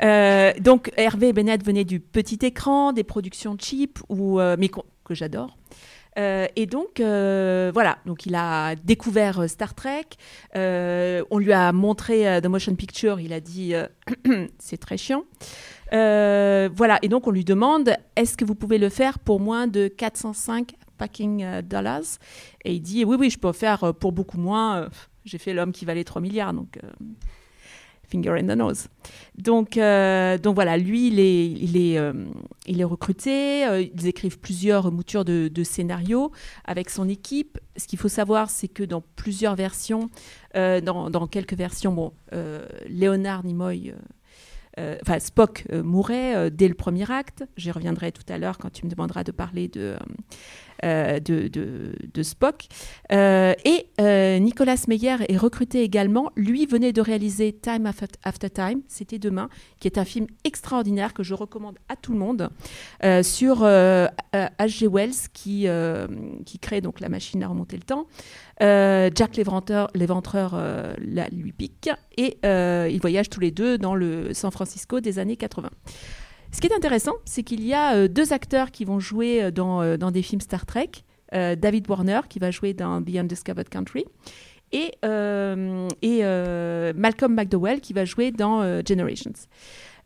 [0.04, 5.14] Euh, donc Hervé Bennett venait du petit écran, des productions cheap, ou, euh, mais que
[5.14, 5.58] j'adore.
[6.18, 10.06] Euh, et donc, voilà, donc il a découvert Star Trek.
[10.56, 13.20] on lui a montré The Motion Picture.
[13.20, 13.74] Il a dit
[14.60, 15.24] c'est très chiant.
[15.92, 19.88] voilà, et donc on lui demande est-ce que vous pouvez le faire pour moins de
[19.88, 22.20] 405 packing dollars?
[22.66, 24.90] Et il dit oui, oui, je peux faire pour beaucoup moins.
[25.26, 26.90] J'ai fait l'homme qui valait 3 milliards, donc euh,
[28.10, 28.88] finger in the nose.
[29.38, 32.14] Donc, euh, donc voilà, lui, il est, il est, euh,
[32.66, 33.90] il est recruté.
[33.96, 36.32] ils écrivent plusieurs moutures de, scénarios
[36.66, 37.60] avec son équipe.
[37.78, 40.10] Ce qu'il faut savoir, c'est que dans plusieurs versions,
[40.56, 42.14] dans, dans, quelques versions, bon,
[42.88, 43.94] Léonard Nimoy
[45.02, 47.44] enfin Spock mourait dès le premier acte.
[47.58, 49.98] J'y reviendrai tout à l'heure quand tu me demanderas de parler de,
[50.86, 52.68] euh, de, de, Spock.
[53.12, 56.32] Euh, et euh, Nicolas Meyer est recruté également.
[56.36, 57.86] Lui venait de réaliser Time
[58.24, 62.20] After Time, c'était demain, qui est un film extraordinaire que je recommande à tout le
[62.20, 62.50] monde
[63.24, 64.88] sur H.G.
[64.88, 65.68] Wells qui,
[66.46, 68.06] qui crée donc la machine à remonter le temps.
[68.60, 70.60] Jack l'éventreur, l'éventreur
[71.32, 75.70] lui pique et ils voyagent tous les deux dans le San Francisco des années 80.
[76.52, 79.52] Ce qui est intéressant, c'est qu'il y a euh, deux acteurs qui vont jouer euh,
[79.52, 80.92] dans, euh, dans des films Star Trek.
[81.32, 84.04] David Warner, qui va jouer dans The Undiscovered Country,
[84.72, 86.24] et, et
[86.96, 89.34] Malcolm McDowell, qui va jouer dans Generations.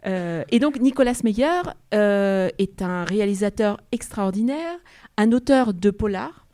[0.03, 1.61] et donc Nicolas Meyer
[1.93, 4.75] est un réalisateur extraordinaire,
[5.15, 6.45] un auteur de polar,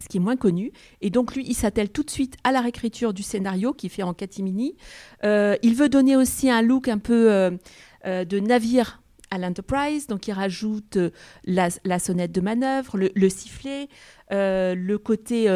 [0.00, 0.72] ce qui est moins connu.
[1.00, 4.02] Et donc lui, il s'attelle tout de suite à la réécriture du scénario qu'il fait
[4.02, 4.74] en catimini.
[5.22, 7.56] il veut donner aussi un look un peu
[8.06, 10.06] de navire à l'Enterprise.
[10.06, 11.10] Donc, il rajoute euh,
[11.44, 13.88] la, sonnette de manœuvre, le, sifflet,
[14.32, 15.46] euh, le côté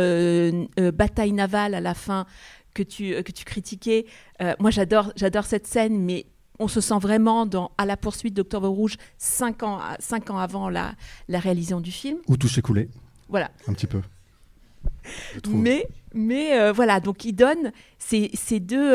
[0.93, 2.27] bataille navale à la fin
[2.75, 4.07] que tu, que tu critiquais.
[4.59, 6.27] moi, j'adore, j'adore cette scène, mais
[6.59, 10.69] on se sent vraiment dans À la poursuite d'Octobre Rouge, cinq ans, cinq ans avant
[10.69, 10.95] la,
[11.29, 12.19] la réalisation du film.
[12.29, 12.89] Où tout s'est coulé.
[13.29, 13.51] Voilà.
[13.67, 14.03] Un petit peu.
[15.49, 18.91] Mais, mais voilà, donc il donne ces, ces deux,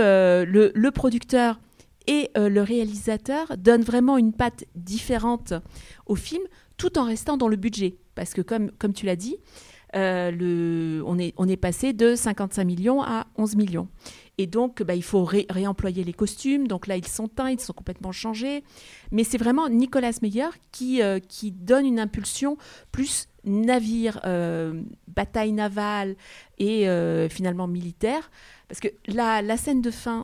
[0.46, 1.60] le, le, producteur
[2.08, 5.54] et euh, le réalisateur donne vraiment une patte différente
[6.06, 6.44] au film
[6.78, 7.96] tout en restant dans le budget.
[8.16, 9.38] Parce que comme, comme tu l'as dit,
[9.96, 13.88] euh, on, est, on est passé de 55 millions à 11 millions.
[14.38, 16.68] Et donc, bah, il faut ré- réemployer les costumes.
[16.68, 18.64] Donc là, ils sont teints, ils sont complètement changés.
[19.12, 21.20] Mais c'est vraiment Nicolas Meyer qui, euh,
[21.54, 22.58] donne une impulsion
[22.92, 24.20] plus navire,
[25.08, 26.16] bataille navale
[26.58, 26.88] et
[27.30, 28.32] finalement militaire.
[28.68, 30.24] Parce que la scène de fin,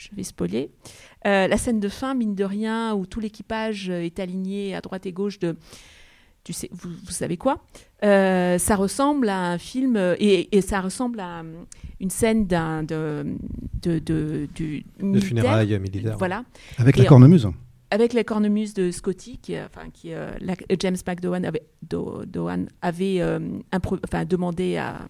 [0.00, 0.70] je vais spoiler,
[1.26, 4.80] euh, la scène de fin, mine de rien, où tout l'équipage euh, est aligné à
[4.80, 5.56] droite et gauche de...
[6.42, 7.62] Tu sais, vous, vous savez quoi?
[8.02, 11.42] Euh, Ça ressemble à un film, et, et ça ressemble à
[12.00, 13.26] une scène d'un de,
[13.82, 14.84] de, de, du
[15.20, 16.16] funérailles militaires.
[16.16, 16.44] Voilà.
[16.78, 17.46] Avec Et la cornemuse.
[17.90, 22.64] avec la cornemuse de Scotty, qui, enfin, qui euh, la- James McDowan avait, Do- Dohan
[22.80, 23.38] avait euh,
[23.70, 25.06] impro- enfin, demandé à,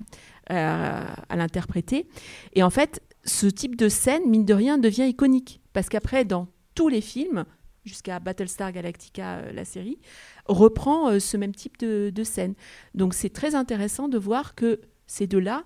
[0.49, 2.09] à, à l'interpréter.
[2.55, 5.61] Et en fait, ce type de scène, mine de rien, devient iconique.
[5.73, 7.45] Parce qu'après, dans tous les films,
[7.85, 9.99] jusqu'à Battlestar Galactica, euh, la série,
[10.47, 12.55] reprend euh, ce même type de, scène.
[12.95, 15.65] Donc c'est très intéressant de voir que ces deux-là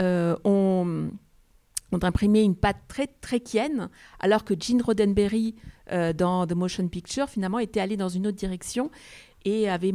[0.00, 1.10] euh, ont
[2.02, 3.88] imprimé une patte très tréquienne,
[4.20, 5.54] alors que Gene Roddenberry,
[6.16, 8.90] dans The Motion Picture, finalement, était allé dans une autre direction
[9.46, 9.92] et avait,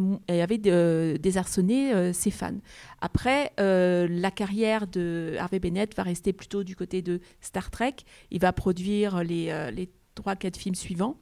[0.67, 2.57] euh, désarçonné euh, ses fans.
[3.01, 7.97] Après, euh, la carrière de Harvey Bennett va rester plutôt du côté de Star Trek.
[8.31, 11.17] Il va produire les, les 3-4 films suivants.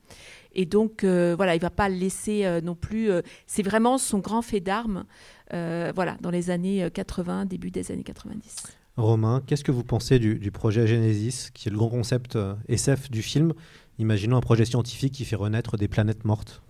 [0.54, 3.10] Et donc, voilà, il va pas laisser euh, non plus...
[3.48, 5.06] c'est vraiment son grand fait d'armes,
[5.52, 8.56] voilà, dans les années euh, 80, début des années 90.
[8.98, 12.38] Romain, qu'est-ce que vous pensez du, du projet Genesis, qui est le grand concept
[12.68, 13.54] SF du film?
[13.98, 16.62] Imaginons un projet scientifique qui fait renaître des planètes mortes.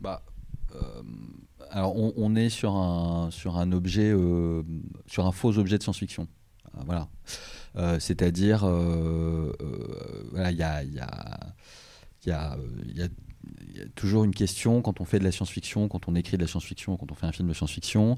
[0.00, 0.22] Bah,
[0.74, 1.02] euh,
[1.70, 4.62] alors on, est sur un, sur un objet, euh,
[5.06, 6.26] sur un faux objet de science-fiction.
[6.76, 7.08] Euh, voilà.
[8.00, 11.54] C'est-à-dire, il y a, y a-
[12.24, 13.08] y a-
[13.68, 16.36] il y a toujours une question quand on fait de la science-fiction, quand on écrit
[16.36, 18.16] de la science-fiction, quand on fait un film de science-fiction.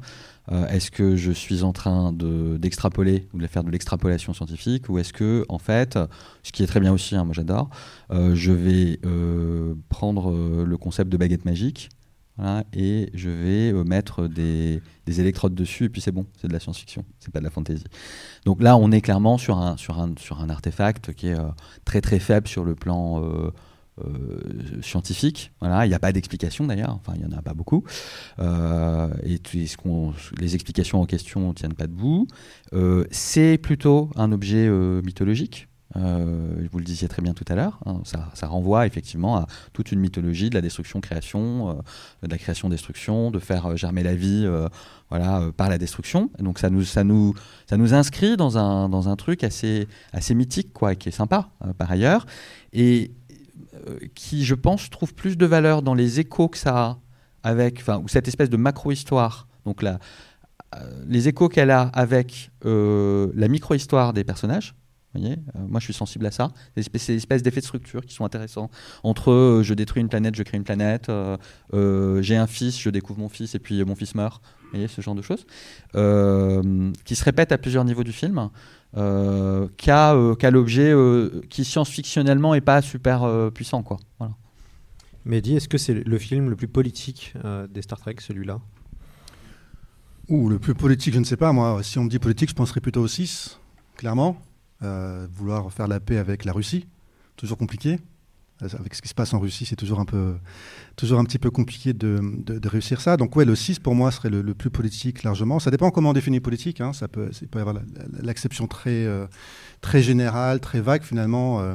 [0.50, 4.88] euh, est-ce que je suis en train de- d'extrapoler ou de faire de l'extrapolation scientifique
[4.88, 5.98] ou est-ce que, en fait,
[6.42, 7.70] ce qui est très bien aussi, hein, moi j'adore,
[8.11, 10.32] euh, je vais euh, prendre
[10.64, 11.90] le concept de baguette magique
[12.72, 16.58] et je vais mettre des, des électrodes dessus et puis c'est bon, c'est de la
[16.58, 17.85] science-fiction, c'est pas de la fantasy.
[18.44, 21.37] Donc là, on est clairement sur un, sur un, sur un artefact qui est
[21.85, 23.22] très très faible sur le plan
[24.82, 25.52] scientifique.
[25.60, 27.84] Voilà, il n'y a pas d'explication d'ailleurs, enfin il n'y en a pas beaucoup.
[28.38, 29.40] Euh, et
[30.38, 32.26] les explications en question ne tiennent pas debout.
[32.72, 35.68] Euh, c'est plutôt un objet euh, mythologique.
[35.96, 39.92] Euh, vous le disiez très bien tout à l'heure, hein, ça, renvoie effectivement à toute
[39.92, 41.72] une mythologie de la destruction-création, euh,
[42.22, 44.68] de la création-destruction, de faire euh, germer la vie euh,
[45.10, 46.30] voilà, euh, par la destruction.
[46.38, 46.84] Donc ça nous,
[47.94, 49.86] inscrit dans un, truc assez,
[50.30, 52.24] mythique, quoi, qui est sympa euh, par ailleurs,
[52.72, 53.21] et euh,
[54.14, 56.98] qui, je pense, trouve plus de valeur dans les échos que ça a
[57.42, 59.48] avec, enfin, cette espèce de macro-histoire.
[59.64, 59.98] Donc la,
[60.74, 64.74] euh, les échos qu'elle a avec euh, la micro-histoire des personnages.
[65.14, 66.52] Voyez, Euh, moi je suis sensible à ça.
[66.74, 68.70] Ces espèces, ces espèces d'effets de structure qui sont intéressants.
[69.02, 71.37] Entre euh, je détruis une planète, je crée une planète, euh,
[71.74, 74.42] euh, j'ai un fils, je découvre mon fils et puis mon fils meurt.
[74.62, 75.44] Vous voyez, ce genre de choses.
[75.96, 78.48] Euh, qui se répètent à plusieurs niveaux du film.
[78.96, 83.83] Euh, qu'a euh, l'objet euh, qui science-fictionnellement est pas super euh, puissant.
[83.83, 83.98] Quoi.
[84.18, 84.35] Voilà.
[85.24, 88.61] Mehdi, est-ce que c'est le film le plus politique euh, des Star Trek, celui-là?
[90.28, 91.52] Ou le plus politique, je ne sais pas.
[91.52, 93.61] Moi, si on me dit politique, je penserais plutôt au 6,
[93.96, 94.37] clairement.
[94.83, 96.87] Euh, vouloir faire la paix avec la Russie,
[97.37, 98.00] toujours compliqué.
[98.62, 100.35] Avec ce qui se passe en Russie, c'est toujours un peu,
[100.96, 102.20] toujours un petit peu compliqué de,
[102.68, 103.16] réussir ça.
[103.16, 105.59] Donc ouais, le 6 pour moi serait le, plus politique largement.
[105.59, 106.81] Ça dépend comment on définit politique.
[106.81, 106.92] hein.
[106.92, 109.27] Ça peut, il peut y avoir la- la- l'acception très, euh,
[109.81, 111.75] très générale, très vague finalement euh,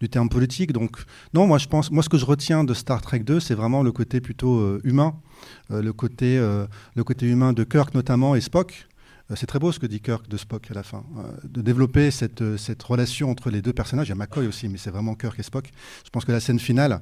[0.00, 0.72] du terme politique.
[0.72, 0.96] Donc
[1.34, 3.82] non, moi je pense, moi ce que je retiens de Star Trek 2, c'est vraiment
[3.82, 5.14] le côté plutôt euh, humain,
[5.70, 8.86] le côté, le côté humain de Kirk notamment et Spock.
[9.30, 11.62] Euh, C'est très beau ce que dit Kirk de Spock à la fin, euh, de
[11.62, 14.08] développer cette, euh, cette relation entre les deux personnages.
[14.08, 15.70] Il y a McCoy aussi, mais c'est vraiment Kirk et Spock.
[16.04, 17.00] Je pense que la scène finale,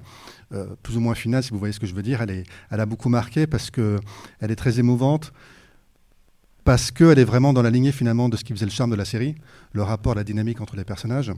[0.82, 2.84] plus ou moins finale, si vous voyez ce que je veux dire, elle, elle a
[2.84, 4.00] beaucoup marqué parce qu'elle
[4.40, 5.32] est très émouvante,
[6.64, 8.96] parce qu'elle est vraiment dans la lignée finalement de ce qui faisait le charme de
[8.96, 9.34] la série,
[9.72, 11.32] le rapport, la dynamique entre les personnages,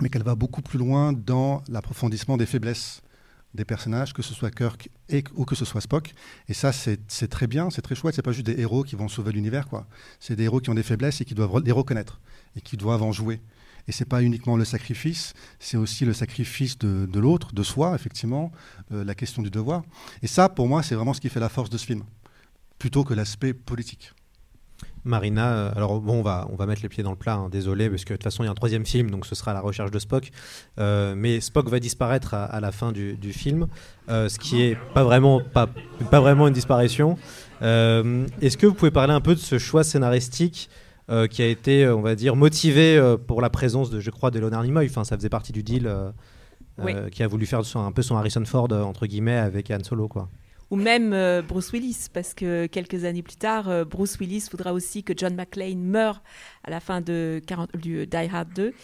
[0.00, 3.02] mais qu'elle va beaucoup plus loin dans l'approfondissement des faiblesses
[3.58, 6.14] des personnages, que ce soit Kirk et, ou que ce soit Spock.
[6.48, 8.14] Et ça, c'est très bien, c'est très chouette.
[8.14, 9.86] C'est pas juste des héros qui vont sauver l'univers, quoi.
[10.20, 12.20] C'est des héros qui ont des faiblesses et qui doivent les reconnaître
[12.56, 13.40] et qui doivent en jouer.
[13.88, 17.94] Et c'est pas uniquement le sacrifice, c'est aussi le sacrifice de, de l'autre, de soi,
[17.94, 18.52] effectivement,
[18.92, 19.82] euh, la question du devoir.
[20.22, 22.04] Et ça, pour moi, c'est vraiment ce qui fait la force de ce film,
[22.78, 24.12] plutôt que l'aspect politique.
[25.08, 27.48] Marina, euh, alors bon, on va, on va mettre les pieds dans le plat, hein,
[27.48, 29.52] désolé, parce que de toute façon, il y a un troisième film, donc ce sera
[29.52, 30.30] la recherche de Spock.
[30.78, 33.66] Euh, mais Spock va disparaître à, à la fin du, du film,
[34.08, 35.68] euh, ce qui est pas vraiment, pas,
[36.10, 37.18] pas vraiment une disparition.
[37.62, 40.68] Euh, Est-ce que vous pouvez parler un peu de ce choix scénaristique
[41.30, 44.62] qui a été, on va dire, motivé pour la présence de, je crois, de Leonard
[44.62, 44.86] Nimoy?
[44.90, 45.90] Enfin, ça faisait partie du deal
[46.76, 46.92] Oui.
[47.10, 50.28] qui a voulu faire un peu son Harrison Ford entre guillemets avec Han Solo, quoi.
[50.70, 54.72] Ou même euh, Bruce Willis, parce que quelques années plus tard, euh, Bruce Willis voudra
[54.72, 56.22] aussi que John McClane meure
[56.62, 58.74] à la fin de 40 du Die Hard 2.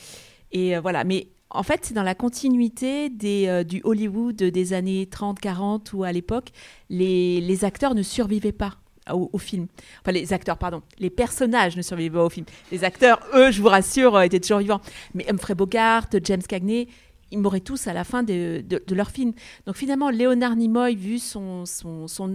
[0.52, 3.10] Et euh, voilà, mais en fait, c'est dans la continuité
[3.48, 6.50] euh, du Hollywood des années 30-40 où à l'époque,
[6.90, 8.74] les, acteurs ne survivaient pas.
[9.12, 9.66] Au, au film.
[10.00, 10.80] Enfin, les acteurs, pardon.
[10.98, 12.46] Les personnages ne survivaient pas au film.
[12.72, 14.80] Les acteurs, eux, je vous rassure, euh, étaient toujours vivants.
[15.12, 16.88] Mais Humphrey Bogart, James Cagney,
[17.34, 19.32] ils mouraient tous à la fin de, leur film.
[19.66, 21.64] Donc finalement, Léonard Nimoy, vu son,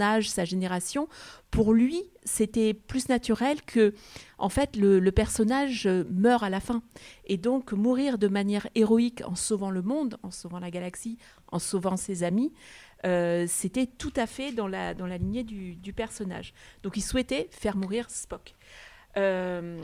[0.02, 1.08] âge, sa génération,
[1.52, 3.94] pour lui, c'était plus naturel que,
[4.38, 6.84] en fait, le, personnage meurt à la fin.
[7.26, 11.18] Et donc, mourir de manière héroïque en sauvant le monde, en sauvant la galaxie,
[11.52, 12.54] en sauvant ses amis,
[13.06, 16.54] euh, c'était tout à fait dans la, lignée du, du personnage.
[16.84, 18.54] Donc, il souhaitait faire mourir Spock.
[19.18, 19.82] Euh,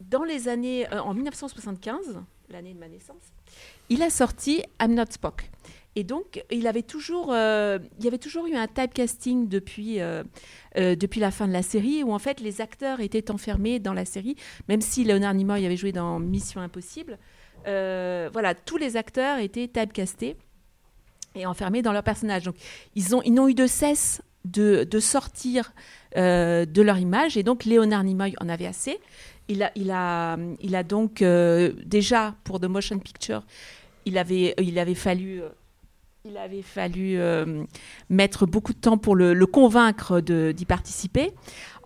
[0.00, 3.32] dans les années, euh, en 1975, l'année de ma naissance,
[3.88, 5.50] il a sorti I'm Not Spock.
[5.96, 10.24] Et donc, il avait toujours, euh, il y avait toujours eu un typecasting depuis, euh,
[10.76, 13.92] euh, depuis la fin de la série, où en fait les acteurs étaient enfermés dans
[13.92, 14.34] la série,
[14.68, 17.18] même si Leonard Nimoy avait joué dans Mission Impossible.
[17.64, 20.36] Voilà, tous les acteurs étaient typecastés
[21.36, 22.42] et enfermés dans leur personnage.
[22.42, 22.56] Donc,
[22.94, 25.72] ils ont, ils n'ont eu de cesse de, de sortir
[26.16, 28.98] de leur image, et donc Leonard Nimoy en avait assez.
[29.48, 33.42] Il a, il a, il a donc euh, déjà pour The Motion Picture,
[34.06, 35.48] il avait, il avait fallu, euh,
[36.24, 37.64] il avait fallu euh,
[38.08, 41.32] mettre beaucoup de temps pour le, le convaincre d'y participer.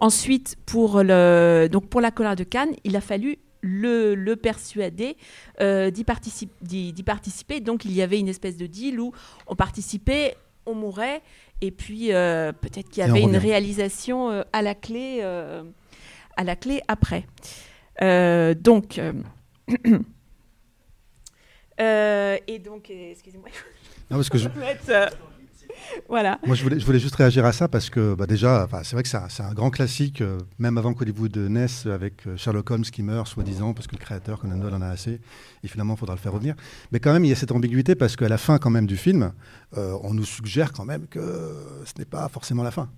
[0.01, 5.17] Ensuite, pour le, donc pour la colère de Cannes, il a fallu le, le persuader
[5.61, 7.59] euh, d'y partici- d'y- d'y participer.
[7.59, 9.13] Donc il y avait une espèce de deal où
[9.49, 11.23] on participait, on mourait,
[11.61, 15.19] et puis euh, peut-être qu'il y avait une réalisation euh, à la clé,
[16.39, 17.27] à la clé après.
[18.01, 18.99] Euh, donc.
[18.99, 19.13] euh,
[21.81, 23.49] euh, et donc, excusez-moi.
[24.11, 24.49] Non, parce que je-
[26.09, 26.39] voilà.
[26.47, 29.03] Moi, je voulais, je voulais juste réagir à ça parce que bah, déjà, c'est vrai
[29.03, 33.03] que c'est un, grand classique, euh, même avant qu'Hollywood naisse, avec euh, Sherlock Holmes qui
[33.03, 35.21] meurt, soi-disant, parce que le créateur, Conan Doyle, en a assez,
[35.63, 36.55] et finalement, il faudra le faire revenir.
[36.93, 38.97] Mais quand même, il y a cette ambiguïté parce qu'à la fin, quand même, du
[38.97, 39.33] film,
[39.77, 42.91] euh, on nous suggère quand même que ce n'est pas forcément la fin.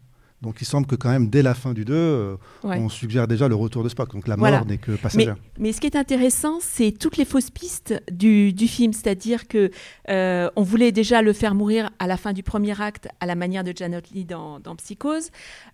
[0.42, 2.78] Donc, il semble que quand même, dès la fin du 2, euh, Ouais.
[2.78, 4.10] on suggère déjà le retour de Spock.
[4.12, 4.58] Donc, la Voilà.
[4.58, 5.36] mort n'est que passagère.
[5.58, 8.94] mais ce qui est intéressant, c'est toutes les fausses pistes du, du film.
[8.94, 9.70] C'est-à-dire que
[10.08, 13.34] euh, on voulait déjà le faire mourir à la fin du premier acte, à la
[13.34, 15.28] manière de Janet Lee dans, dans Psychose.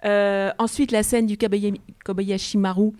[0.05, 1.39] Euh, ensuite, la scène du
[2.05, 2.91] Kobayashi, Maru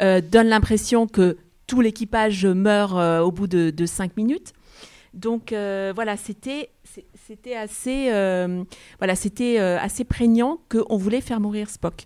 [0.00, 1.36] donne l'impression que
[1.66, 4.52] tout l'équipage meurt au bout de, de cinq minutes.
[5.14, 6.68] Donc euh, voilà, c'était
[7.26, 8.62] c'était assez euh,
[8.98, 12.04] voilà, c'était euh, assez prégnant qu'on voulait faire mourir Spock.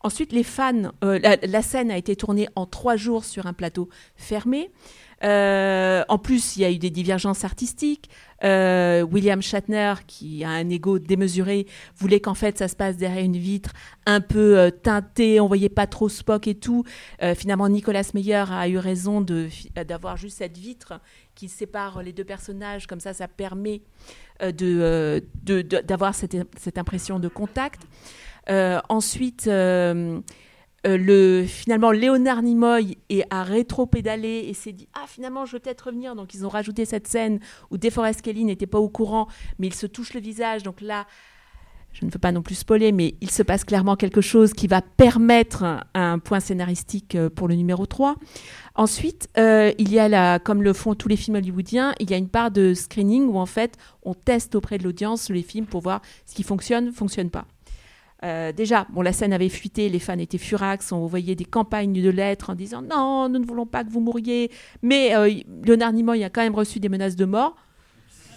[0.00, 3.90] Ensuite, les fans, euh, la, scène a été tournée en trois jours sur un plateau
[4.16, 4.70] fermé.
[5.22, 8.08] En plus, il y a eu des divergences artistiques.
[8.42, 13.38] William Shatner, qui a un ego démesuré, voulait qu'en fait ça se passe derrière une
[13.38, 13.72] vitre
[14.04, 16.84] un peu teintée, on voyait pas trop Spock et tout.
[17.36, 21.00] Finalement, Nicolas Meyer a eu raison d'avoir juste cette vitre
[21.34, 23.80] qui sépare les deux personnages, comme ça, ça permet
[24.40, 27.82] de, euh, de- d'avoir cette, cette impression de contact.
[28.50, 30.20] Euh, ensuite, euh,
[30.86, 35.60] euh, le, finalement, Léonard Nimoy est à rétro-pédaler et s'est dit Ah, finalement, je vais
[35.60, 36.14] peut-être revenir.
[36.14, 39.74] Donc, ils ont rajouté cette scène où DeForest Kelly n'était pas au courant, mais il
[39.74, 40.62] se touche le visage.
[40.62, 41.06] Donc là,
[41.94, 44.66] je ne veux pas non plus spoiler, mais il se passe clairement quelque chose qui
[44.66, 48.16] va permettre un, point scénaristique euh, pour le numéro 3.
[48.74, 52.14] Ensuite, euh, il y a, la, comme le font tous les films hollywoodiens, il y
[52.14, 55.66] a une part de screening où en fait on teste auprès de l'audience les films
[55.66, 57.46] pour voir ce qui fonctionne, fonctionne pas.
[58.24, 61.92] Euh, déjà, bon, la scène avait fuité, les fans étaient furax, on voyait des campagnes
[61.92, 64.50] de lettres en disant non, nous ne voulons pas que vous mouriez.
[64.82, 65.32] Mais euh,
[65.64, 67.54] Leonard Nimoy a quand même reçu des menaces de mort.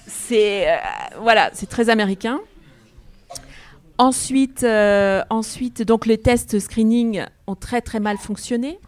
[0.06, 0.68] C'est
[1.20, 2.40] voilà, c'est très américain.
[4.00, 8.80] Ensuite, euh, ensuite, donc les tests screening ont très très mal fonctionné.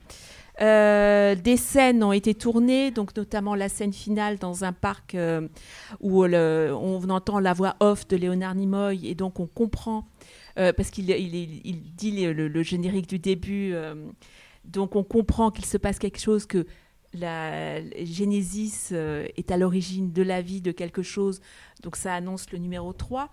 [0.61, 5.47] Euh, des scènes ont été tournées, donc notamment la scène finale dans un parc euh,
[5.99, 10.05] où on entend la voix off de Léonard Nimoy et donc on comprend
[10.55, 13.73] parce qu'il il, dit le, générique du début,
[14.65, 16.67] donc on comprend qu'il se passe quelque chose que
[17.13, 21.39] la Genesis est à l'origine de la vie de quelque chose,
[21.81, 23.29] donc ça annonce le numéro 3.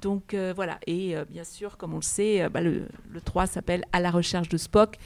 [0.00, 3.20] Donc euh, voilà, et euh, bien sûr, comme on le sait, euh, bah, le, le
[3.20, 4.96] 3 s'appelle À la recherche de Spock.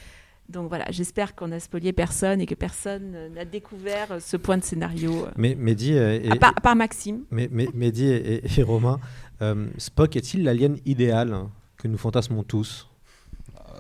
[0.50, 4.62] Donc voilà, j'espère qu'on a spolié personne et que personne n'a découvert ce point de
[4.62, 5.26] scénario.
[5.36, 7.24] Mais Mehdi et, à, part, à part Maxime.
[7.30, 9.00] mais, mais- Mehdi et, et- et Romain,
[9.40, 11.34] euh, Spock est-il l'alien idéal
[11.78, 12.90] que nous fantasmons tous?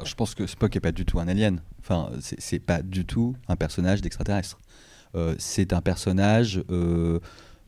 [0.04, 1.60] Je pense que Spock n'est pas du tout un alien.
[1.80, 4.58] Enfin, c'est pas du tout un personnage d'extraterrestre.
[5.14, 7.20] Euh, c'est un personnage euh,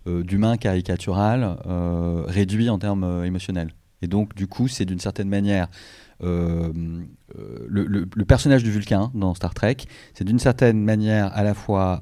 [0.06, 1.56] d'humain caricatural
[2.26, 3.72] réduit en termes émotionnels.
[4.02, 5.68] Et donc, du coup, c'est d'une certaine manière
[6.20, 7.04] le,
[8.24, 9.76] personnage du Vulcain dans Star Trek,
[10.14, 12.00] c'est d'une certaine manière à la fois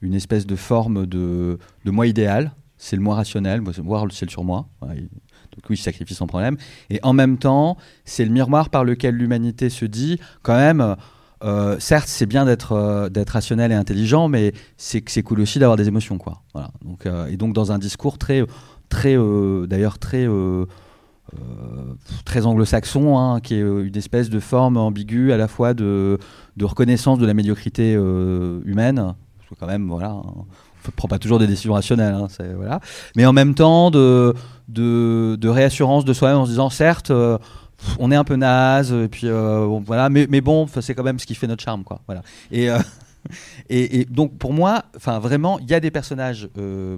[0.00, 4.30] une espèce de forme de, de moi idéal, c'est le moi rationnel, voir le ciel
[4.30, 4.68] sur moi.
[4.80, 6.56] donc oui, il sacrifie sans problème.
[6.90, 10.96] Et en même temps, c'est le miroir par lequel l'humanité se dit, quand même,
[11.44, 15.76] euh, certes, c'est bien d'être euh, d'être rationnel et intelligent, mais c'est cool aussi d'avoir
[15.76, 16.42] des émotions, quoi.
[16.84, 18.44] Donc euh, et donc dans un discours très
[18.88, 19.16] très
[19.66, 20.26] d'ailleurs très
[22.24, 26.18] très anglo-saxon, hein, qui est une espèce de forme ambiguë à la fois de,
[26.60, 30.46] reconnaissance de la médiocrité humaine, parce que quand même, voilà, hein, on
[30.86, 32.80] ne prend pas toujours des décisions rationnelles, hein, voilà,
[33.14, 34.34] mais en même temps de,
[34.68, 37.12] de, de réassurance de soi-même en se disant, certes,
[37.98, 41.18] on est un peu naze, et puis euh, voilà, mais, mais bon, c'est quand même
[41.18, 42.00] ce qui fait notre charme, quoi.
[42.06, 42.22] Voilà.
[42.50, 42.78] Et, euh,
[43.70, 46.48] et, donc pour moi, enfin vraiment, il y a des personnages.
[46.58, 46.96] Euh,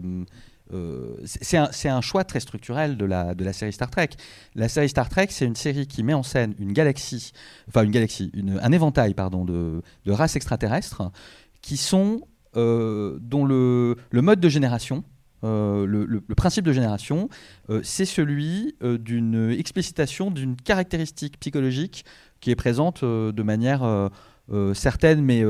[1.25, 4.11] c'est un, un, choix très structurel de la, de la série Star Trek.
[4.55, 7.33] La série Star Trek, c'est une série qui met en scène une galaxie,
[7.69, 8.31] enfin une galaxie,
[8.63, 11.11] un éventail pardon, de, de races extraterrestres
[11.61, 12.21] qui sont,
[12.55, 15.03] dont le, le mode de génération,
[15.45, 17.29] euh, le, principe de génération,
[17.71, 22.05] euh, c'est celui euh, d'une explicitation d'une caractéristique psychologique
[22.41, 24.11] qui est présente de manière
[24.73, 25.45] certaine, mais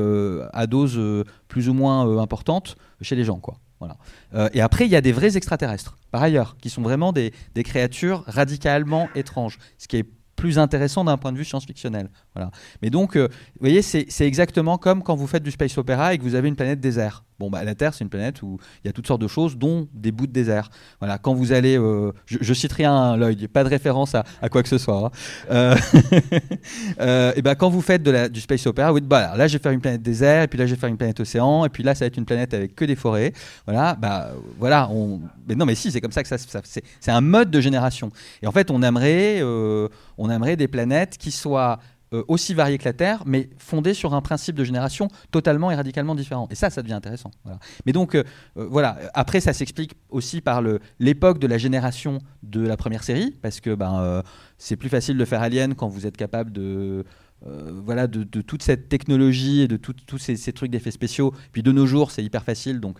[0.51, 0.99] à dose
[1.47, 3.39] plus ou moins importante chez les gens.
[3.39, 3.55] Quoi.
[3.79, 4.49] Voilà.
[4.53, 7.31] et après, il y a des vrais extraterrestres, par ailleurs, qui sont vraiment des,
[7.63, 12.09] créatures radicalement étranges, ce qui est plus intéressant d'un point de vue science-fictionnel.
[12.35, 12.51] Voilà.
[12.81, 13.29] Mais donc, vous
[13.61, 16.57] voyez, c'est exactement comme quand vous faites du space opéra et que vous avez une
[16.57, 17.23] planète désert.
[17.41, 19.57] Bon, bah, la Terre, c'est une planète où il y a toutes sortes de choses,
[19.57, 20.69] dont des bouts de désert.
[20.99, 24.61] Voilà, quand vous allez, euh, je, je, cite rien, Lloyd, pas de référence à, quoi
[24.61, 25.07] que ce soit.
[25.07, 25.11] Hein.
[25.49, 25.75] Euh,
[27.01, 29.63] euh, et ben, quand vous faites du space opera, vous dites, bah, là, je vais
[29.63, 31.81] faire une planète désert, et puis là, je vais faire une planète océan, et puis
[31.81, 33.33] là, ça va être une planète avec que des forêts.
[33.65, 34.87] Voilà, bah, voilà.
[34.91, 35.19] On...
[35.47, 38.11] Mais non, mais si, c'est comme ça que ça, ça c'est un mode de génération.
[38.43, 41.79] Et en fait, on aimerait, on aimerait des planètes qui soient
[42.13, 45.75] euh, aussi varié que la Terre, mais fondé sur un principe de génération totalement et
[45.75, 46.45] radicalement différent.
[46.51, 47.31] Et ça, ça devient intéressant.
[47.85, 48.23] Mais donc, euh,
[48.57, 48.97] euh, voilà.
[49.13, 50.61] Après, ça s'explique aussi par
[50.99, 54.23] l'époque de la génération de la première série, parce que ben,
[54.57, 57.05] c'est plus facile de faire Alien quand vous êtes capable de.
[57.45, 61.33] voilà, de, toute cette technologie et de tous ces, ces, trucs d'effets spéciaux.
[61.53, 62.99] Puis de nos jours, c'est hyper facile, donc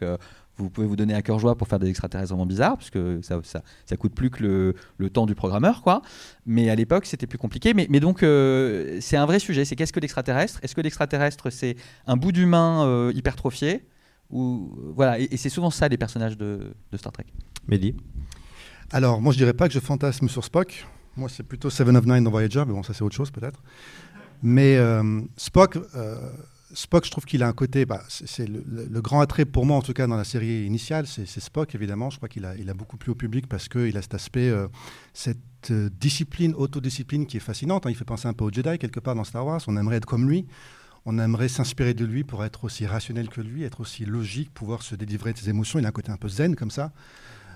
[0.61, 3.19] vous pouvez vous donner à cœur joie pour faire des extraterrestres vraiment bizarres, parce que
[3.21, 6.01] ça, ça, coûte plus que le, temps du programmeur, quoi.
[6.45, 7.73] Mais à l'époque, c'était plus compliqué.
[7.73, 9.65] Mais, mais donc, euh, c'est un vrai sujet.
[9.65, 11.75] C'est qu'est-ce que l'extraterrestre Est-ce que l'extraterrestre, c'est
[12.07, 13.85] un bout d'humain euh, hypertrophié?
[14.29, 17.25] Ou, voilà, et, c'est souvent ça les personnages de, Star Trek.
[17.67, 17.95] Mehdi?
[18.91, 20.87] Alors, moi, je dirais pas que je fantasme sur Spock.
[21.17, 23.61] Moi, c'est plutôt Seven of Nine dans Voyager, mais bon, ça, c'est autre chose, peut-être.
[24.43, 25.77] Mais euh, Spock
[26.73, 29.81] Spock, je trouve qu'il a un côté, bah, c'est le, grand attrait pour moi en
[29.81, 32.09] tout cas dans la série initiale, c'est Spock évidemment.
[32.09, 34.67] Je crois qu'il a, beaucoup plu au public parce qu'il a cet aspect, euh,
[35.13, 37.85] cette euh, discipline, autodiscipline qui est fascinante.
[37.85, 37.89] Hein.
[37.89, 39.61] Il fait penser un peu au Jedi quelque part dans Star Wars.
[39.67, 40.47] On aimerait être comme lui.
[41.05, 44.83] On aimerait s'inspirer de lui pour être aussi rationnel que lui, être aussi logique, pouvoir
[44.83, 45.79] se délivrer de ses émotions.
[45.79, 46.91] Il a un côté un peu zen comme ça,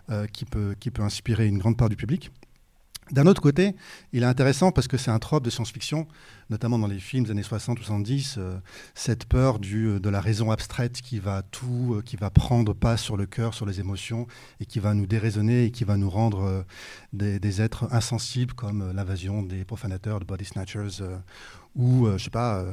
[0.09, 2.31] euh, qui peut inspirer une grande part du public.
[3.11, 3.75] D'un autre côté,
[4.13, 6.07] il est intéressant parce que c'est un trope de science-fiction,
[6.49, 8.57] notamment dans les films des années 60 ou 70, euh,
[8.95, 12.97] cette peur euh, de la raison abstraite qui va tout, euh, qui va prendre pas
[12.97, 14.25] sur le cœur, sur les émotions,
[14.59, 16.65] et qui va nous déraisonner et qui va nous rendre
[17.13, 21.03] des, êtres insensibles comme l'invasion des profanateurs, de body snatchers,
[21.75, 22.65] ou, je sais pas,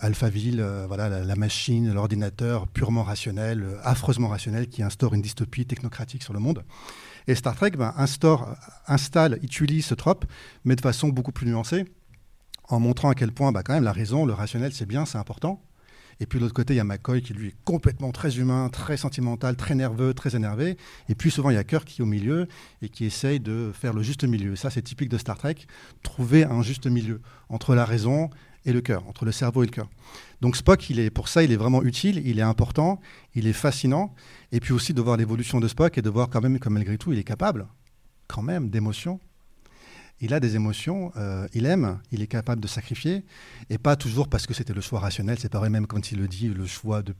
[0.00, 6.32] Alphaville, voilà, la, machine, l'ordinateur purement rationnel, affreusement rationnel, qui instaure une dystopie technocratique sur
[6.32, 6.64] le monde.
[7.28, 8.56] Et Star Trek ben, instaure,
[8.86, 10.24] installe, utilise ce trope,
[10.64, 11.84] mais de façon beaucoup plus nuancée,
[12.68, 15.18] en montrant à quel point ben, quand même la raison, le rationnel, c'est bien, c'est
[15.18, 15.62] important.
[16.20, 18.68] Et puis de l'autre côté, il y a McCoy qui lui est complètement très humain,
[18.68, 20.76] très sentimental, très nerveux, très énervé.
[21.08, 22.46] Et puis souvent, il y a Kirk qui est au milieu
[22.80, 24.54] et qui essaye de faire le juste milieu.
[24.54, 25.56] ça, c'est typique de Star Trek,
[26.02, 28.30] trouver un juste milieu entre la raison
[28.64, 29.88] et le cœur, entre le cerveau et le cœur.
[30.40, 33.00] Donc Spock, il est, pour ça, il est vraiment utile, il est important,
[33.34, 34.14] il est fascinant.
[34.50, 36.98] Et puis aussi de voir l'évolution de Spock et de voir quand même que malgré
[36.98, 37.66] tout, il est capable,
[38.28, 39.20] quand même, d'émotions.
[40.22, 43.24] Il a des émotions, euh, il aime, il est capable de sacrifier,
[43.70, 45.36] et pas toujours parce que c'était le choix rationnel.
[45.40, 47.12] C'est pareil, même quand il le dit, le choix de,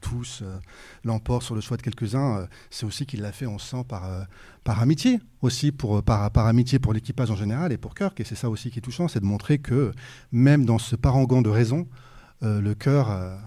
[0.00, 0.58] tous euh,
[1.04, 2.38] l'emporte sur le choix de quelques-uns.
[2.38, 4.26] Euh, c'est aussi qu'il l'a fait, on sent, par,
[4.64, 8.18] par amitié, aussi, pour, par, par amitié pour l'équipage en général et pour Kirk.
[8.18, 9.92] Et c'est ça aussi qui est touchant, c'est de montrer que
[10.32, 11.86] même dans ce parangon de raison,
[12.40, 13.38] le cœur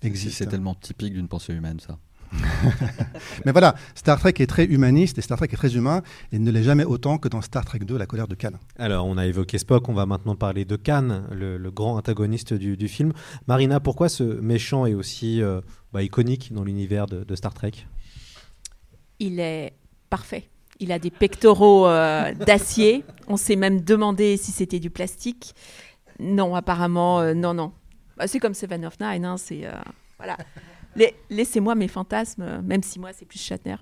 [0.00, 0.38] existe.
[0.38, 1.98] C'est tellement typique d'une pensée humaine, ça.
[3.44, 6.02] Mais voilà, Star Trek est très humaniste et Star Trek est très humain
[6.32, 8.52] et ne l'est jamais autant que dans Star Trek 2, La colère de Khan.
[8.78, 12.54] Alors, on a évoqué Spock, on va maintenant parler de Khan, le, le grand antagoniste
[12.54, 13.12] du, du, film.
[13.46, 15.60] Marina, pourquoi ce méchant est aussi euh,
[15.92, 17.72] bah, iconique dans l'univers de, de, Star Trek?
[19.18, 19.72] Il est
[20.10, 20.48] parfait.
[20.80, 23.04] Il a des pectoraux euh, d'acier.
[23.28, 25.54] On s'est même demandé si c'était du plastique.
[26.18, 27.72] Non, apparemment, euh, non, non.
[28.16, 29.64] Bah, c'est comme Seven of Nine, hein, c'est...
[30.18, 30.36] voilà.
[31.30, 33.76] Laissez-moi mes fantasmes, même si moi c'est plus Shatner.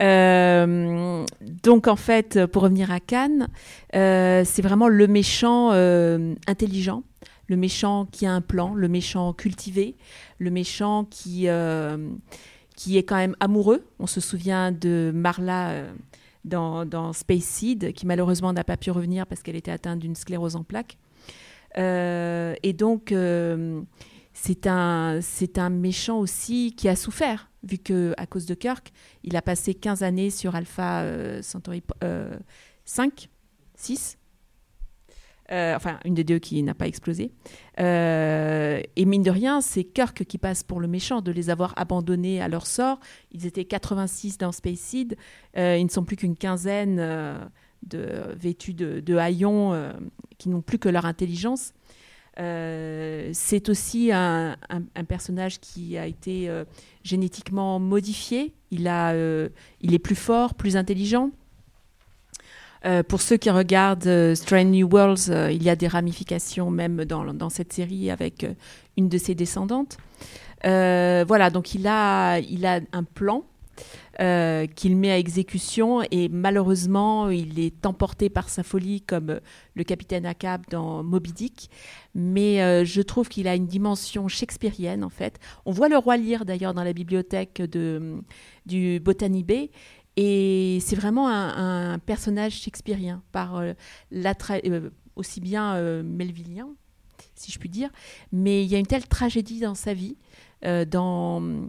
[0.00, 1.24] Euh,
[1.62, 3.48] donc en fait, pour revenir à Cannes,
[3.94, 7.02] euh, c'est vraiment le méchant euh, intelligent,
[7.48, 9.96] le méchant qui a un plan, le méchant cultivé,
[10.38, 11.48] le méchant qui,
[12.76, 13.84] qui est quand même amoureux.
[13.98, 15.72] On se souvient de Marla
[16.44, 20.14] dans, dans, Space Seed, qui malheureusement n'a pas pu revenir parce qu'elle était atteinte d'une
[20.14, 20.98] sclérose en plaques.
[21.76, 23.12] et donc
[24.34, 28.92] c'est un, c'est un méchant aussi qui a souffert, vu que à cause de Kirk,
[29.22, 31.82] il a passé 15 années sur Alpha euh, Centauri
[32.84, 33.28] 5,
[33.76, 34.18] 6.
[35.52, 37.30] Euh, enfin, une des deux qui n'a pas explosé.
[37.78, 41.72] Euh, et mine de rien, c'est Kirk qui passe pour le méchant de les avoir
[41.76, 42.98] abandonnés à leur sort.
[43.30, 45.16] Ils étaient 86 dans Space Seed.
[45.54, 46.96] ils ne sont plus qu'une quinzaine
[47.86, 49.92] de, vêtus de, de haillons
[50.38, 51.72] qui n'ont plus que leur intelligence.
[52.40, 54.56] Euh, c'est aussi un,
[55.08, 56.64] personnage qui a été euh,
[57.02, 58.52] génétiquement modifié.
[58.70, 59.48] Il, a, euh,
[59.80, 61.30] il est plus fort, plus intelligent.
[63.08, 67.50] pour ceux qui regardent Strange New Worlds, il y a des ramifications même dans, dans
[67.50, 68.46] cette série avec
[68.98, 69.96] une de ses descendantes.
[70.62, 73.44] voilà, donc il a, il a un plan
[74.20, 76.02] euh, qu'il met à exécution.
[76.10, 79.40] Et malheureusement il est emporté par sa folie comme
[79.74, 81.70] le capitaine Ahab dans Moby Dick.
[82.14, 85.38] Mais euh, je trouve qu'il a une dimension shakespearienne en fait.
[85.66, 88.22] On voit le roi lire d'ailleurs dans la bibliothèque de,
[88.66, 89.70] du Botany Bay.
[90.16, 96.68] Et c'est vraiment un, personnage shakespearien par euh, aussi bien melvillien
[97.34, 97.90] si je puis dire.
[98.30, 100.16] Mais il y a une telle tragédie dans sa vie
[100.62, 101.68] dans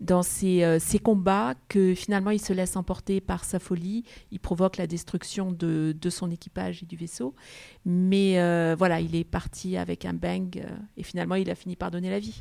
[0.00, 4.78] dans euh, ces, combats que finalement il se laisse emporter par sa folie, il provoque
[4.78, 7.34] la destruction de, son équipage et du vaisseau.
[7.84, 11.76] Mais euh, voilà, il est parti avec un bang euh, et finalement il a fini
[11.76, 12.40] par donner la vie.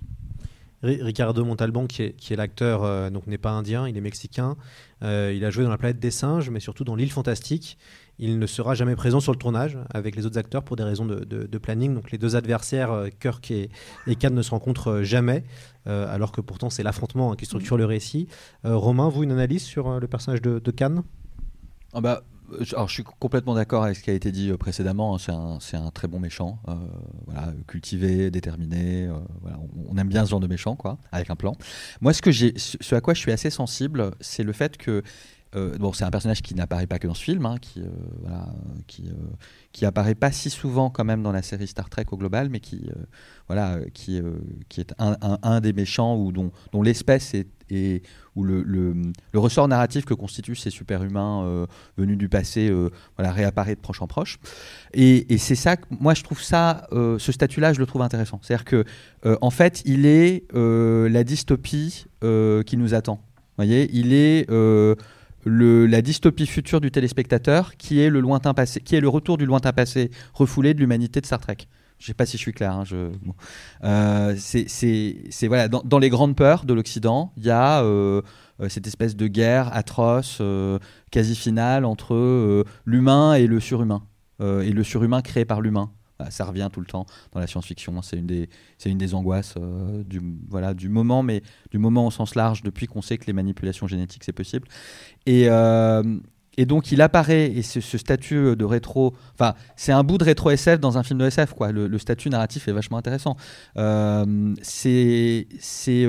[0.82, 4.56] Ricardo est, qui est l'acteur, donc n'est pas indien, il est mexicain.
[5.02, 7.78] il a joué dans La planète des singes, mais surtout dans L'île fantastique.
[8.20, 11.06] Il ne sera jamais présent sur le tournage avec les autres acteurs pour des raisons
[11.06, 11.94] de, planning.
[11.94, 13.70] Donc les deux adversaires, euh, Kirk et,
[14.08, 15.44] et Khan, ne se rencontrent euh, jamais,
[15.88, 18.28] euh, alors que pourtant c'est l'affrontement qui structure le récit.
[18.64, 21.04] Romain, vous, une analyse sur le personnage de, de Khan
[21.94, 22.24] ah bah,
[22.74, 25.16] alors, je suis complètement d'accord avec ce qui a été dit précédemment.
[25.16, 25.58] Hein.
[25.60, 26.60] C'est un, très bon méchant,
[27.68, 29.10] cultivé, déterminé.
[29.88, 31.56] on, aime bien ce genre de méchant, quoi, avec un plan.
[32.02, 35.04] Moi, ce, que ce à quoi je suis assez sensible, c'est le fait que
[35.56, 37.88] euh, bon, c'est un personnage qui n'apparaît pas que dans ce film, hein, qui, euh,
[38.22, 38.50] voilà,
[38.86, 39.14] qui, euh,
[39.72, 42.60] qui apparaît pas si souvent quand même dans la série Star Trek au global, mais
[42.60, 42.90] qui,
[43.48, 44.22] voilà, qui,
[44.68, 48.02] qui est un, des méchants ou dont, dont l'espèce est, et
[48.36, 48.96] où le, le,
[49.32, 52.72] le, ressort narratif que constituent ces super-humains venus du passé
[53.16, 54.40] voilà, réapparaît de proche en proche.
[54.94, 58.40] Et, et c'est ça, moi je trouve ça, ce statut-là, je le trouve intéressant.
[58.42, 58.86] C'est-à-dire que,
[59.42, 63.16] en fait, il est la dystopie qui nous attend.
[63.58, 64.50] Vous voyez, il est
[65.46, 69.46] la dystopie future du téléspectateur, qui est le lointain passé, qui est le retour du
[69.46, 71.58] lointain passé refoulé de l'humanité de Star Trek.
[72.00, 72.72] Je sais pas si je suis clair.
[72.72, 72.84] Hein.
[73.84, 78.22] Euh, c'est voilà dans, les grandes peurs de l'Occident, il y a euh,
[78.62, 80.42] euh, cette espèce de guerre atroce,
[81.12, 84.04] quasi finale entre l'humain et le surhumain,
[84.42, 85.92] et le surhumain créé par l'humain.
[86.20, 88.02] Bah, ça revient tout le temps dans la science-fiction.
[88.02, 91.42] C'est une des, c'est une des angoisses euh, du, voilà, du moment, mais
[91.72, 94.68] du moment au sens large, depuis qu'on sait que les manipulations génétiques c'est possible.
[95.26, 96.04] Et, euh,
[96.58, 100.50] et donc il apparaît, et ce, statut de rétro, enfin c'est un bout de rétro
[100.50, 101.72] SF dans un film de SF, quoi.
[101.72, 103.38] Le, statut narratif est vachement intéressant.
[103.78, 106.06] Euh, c'est, c'est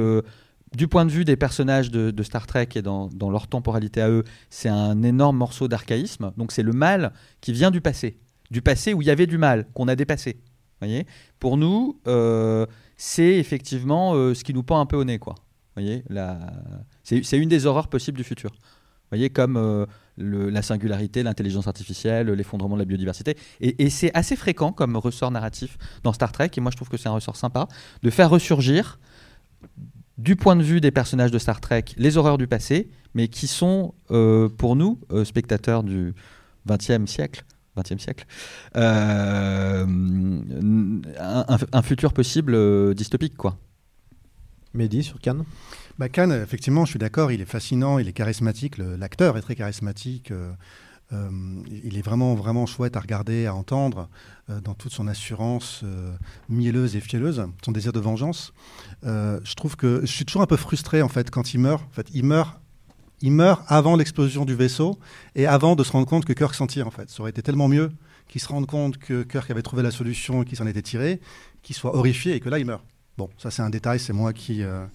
[0.74, 4.02] du point de vue des personnages de, de Star Trek et dans, dans, leur temporalité
[4.02, 6.32] à eux, c'est un énorme morceau d'archaïsme.
[6.36, 8.18] Donc c'est le mal qui vient du passé
[8.50, 10.40] du passé où il y avait du mal, qu'on a dépassé.
[10.80, 11.06] Voyez?
[11.38, 15.18] Pour nous, euh, c'est effectivement euh, ce qui nous pend un peu au nez.
[15.18, 15.34] Quoi.
[15.76, 16.02] Voyez?
[17.04, 18.50] C'est, une des horreurs possibles du futur.
[19.10, 19.86] Voyez comme euh,
[20.16, 23.36] la singularité, l'intelligence artificielle, l'effondrement de la biodiversité.
[23.60, 26.88] Et, et, c'est assez fréquent comme ressort narratif dans Star Trek, et moi je trouve
[26.88, 27.66] que c'est un ressort sympa,
[28.02, 28.98] de faire ressurgir
[30.16, 33.48] du point de vue des personnages de Star Trek les horreurs du passé, mais qui
[33.48, 33.94] sont
[34.58, 36.14] pour nous, spectateurs du
[36.68, 37.44] XXe siècle,
[37.76, 38.26] 20e siècle,
[38.76, 39.86] euh,
[41.72, 43.56] un, futur possible euh, dystopique, quoi.
[44.74, 45.44] Mehdi sur Cannes?
[45.98, 49.54] Bah, Khan, effectivement, je suis d'accord, il est fascinant, il est charismatique, l'acteur est très
[49.54, 50.30] charismatique.
[50.30, 50.52] euh,
[51.12, 51.28] euh,
[51.84, 54.08] il est vraiment, vraiment chouette à regarder, à entendre,
[54.48, 56.14] euh, dans toute son assurance euh,
[56.48, 58.52] mielleuse et fielleuse, son désir de vengeance.
[59.04, 61.82] Euh, je trouve que je suis toujours un peu frustré, en fait, quand il meurt.
[61.82, 62.60] En fait, il meurt,
[63.22, 64.98] il meurt avant l'explosion du vaisseau
[65.34, 67.10] et avant de se rendre compte que Kirk s'en tire, en fait.
[67.10, 67.90] Ça aurait été tellement mieux
[68.28, 71.20] qu'il se rende compte que Kirk avait trouvé la solution et qu'il s'en était tiré,
[71.62, 72.84] qu'il soit horrifié et que là, il meurt.
[73.18, 74.62] Bon, ça, c'est un détail, c'est moi qui...
[74.62, 74.86] euh,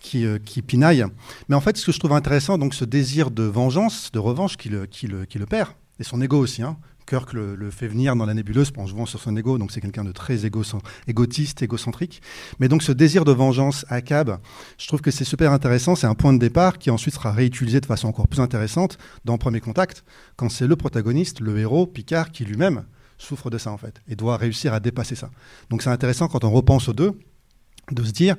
[0.00, 1.06] qui, euh, qui pinaille.
[1.48, 4.58] Mais en fait, ce que je trouve intéressant, donc ce désir de vengeance, de revanche
[4.58, 6.62] qui le, le perd, et son ego aussi.
[6.62, 6.76] Hein.
[7.06, 9.80] Kirk le, le fait venir dans la nébuleuse en jouant sur son ego, donc c'est
[9.80, 10.62] quelqu'un de très égo
[11.06, 12.22] égotiste, égocentrique.
[12.60, 14.38] Mais donc ce désir de vengeance à Cab,
[14.78, 17.80] je trouve que c'est super intéressant, c'est un point de départ qui ensuite sera réutilisé
[17.80, 20.04] de façon encore plus intéressante dans Premier Contact,
[20.36, 22.84] quand c'est le protagoniste, le héros, Picard, qui lui-même
[23.18, 25.30] souffre de ça en fait, et doit réussir à dépasser ça.
[25.70, 27.12] Donc c'est intéressant quand on repense aux deux,
[27.90, 28.36] de se dire,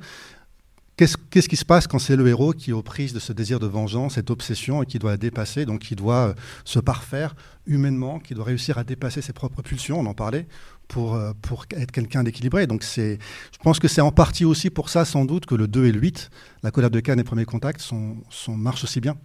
[0.96, 3.60] Qu'est-ce qui se passe quand c'est le héros qui est aux prises de ce désir
[3.60, 6.34] de vengeance, cette obsession, et qui doit la dépasser, donc qui doit euh,
[6.64, 7.36] se parfaire
[7.66, 10.46] humainement, qui doit réussir à dépasser ses propres pulsions, on en parlait,
[10.88, 12.66] pour, euh, pour être quelqu'un d'équilibré.
[12.66, 13.18] Donc je
[13.62, 16.00] pense que c'est en partie aussi pour ça, sans doute, que le 2 et le
[16.00, 16.30] 8,
[16.62, 19.16] la collab de Cannes et Premier Contact, sont, sont, marchent aussi bien.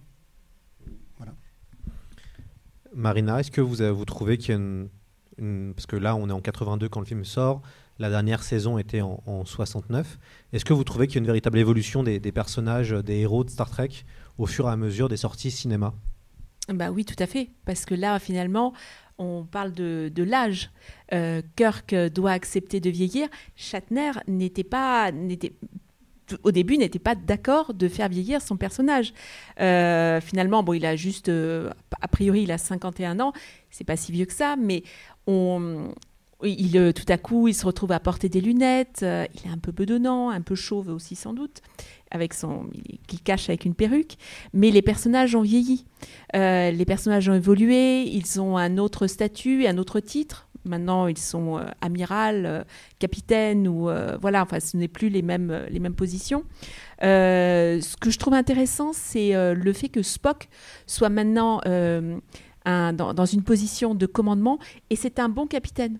[2.94, 4.60] Marina, est-ce que vous, avez- vous trouvez qu'il y a
[5.38, 7.62] une- Parce que là, on est en 82 quand le film sort.
[7.98, 10.18] La dernière saison était en, en 69.
[10.52, 13.44] Est-ce que vous trouvez qu'il y a une véritable évolution des, des personnages, des héros
[13.44, 13.90] de Star Trek
[14.38, 15.94] au fur et à mesure des sorties cinéma?
[16.68, 17.50] Bah oui, tout à fait.
[17.64, 18.72] Parce que là, finalement,
[19.18, 20.70] on parle de, de l'âge.
[21.12, 23.28] Euh, Kirk doit accepter de vieillir.
[23.56, 25.52] Shatner n'était pas, n'était,
[26.42, 29.12] au début, n'était pas d'accord de faire vieillir son personnage.
[29.60, 31.70] Euh, finalement, bon, il a juste, euh,
[32.00, 33.32] a priori, il a 51 ans.
[33.70, 34.82] C'est pas si vieux que ça, mais
[35.26, 35.92] on,
[36.44, 39.00] il, euh, tout à coup, il se retrouve à porter des lunettes.
[39.02, 41.62] euh, il est un peu bedonnant, un peu chauve aussi sans doute,
[42.10, 42.68] avec son
[43.06, 44.16] qu'il cache avec une perruque.
[44.52, 45.84] Mais les personnages ont vieilli.
[46.34, 48.02] Euh, les personnages ont évolué.
[48.02, 50.48] Ils ont un autre statut un autre titre.
[50.64, 52.64] Maintenant, ils sont amiral,
[53.00, 53.90] capitaine ou
[54.20, 54.42] voilà.
[54.42, 56.44] Enfin, ce n'est plus les mêmes les mêmes positions.
[57.00, 60.48] Ce que je trouve intéressant, c'est le fait que Spock
[60.86, 61.60] soit maintenant
[62.64, 64.58] dans une position de commandement
[64.90, 65.98] et c'est un bon capitaine.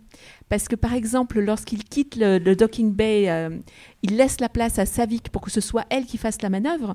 [0.52, 3.58] Parce que par exemple, lorsqu'il quitte le, docking bay, euh,
[4.02, 6.94] il laisse la place à Savik pour que ce soit elle qui fasse la manœuvre.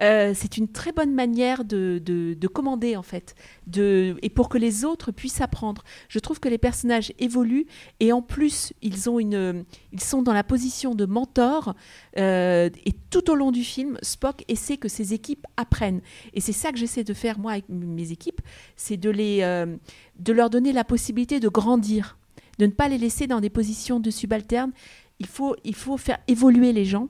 [0.00, 3.34] Euh, c'est une très bonne manière de, de- de commander en fait,
[3.76, 5.84] et pour que les autres puissent apprendre.
[6.08, 7.66] Je trouve que les personnages évoluent
[8.00, 11.74] et en plus ils sont dans la position de mentor
[12.16, 16.00] euh, et tout au long du film, Spock essaie que ses équipes apprennent.
[16.32, 18.40] Et c'est ça que j'essaie de faire moi avec mes équipes,
[18.76, 22.16] c'est de leur donner la possibilité de grandir,
[22.58, 24.72] de ne pas les laisser dans des positions de subalternes.
[25.18, 27.08] Il faut, il faut faire évoluer les gens.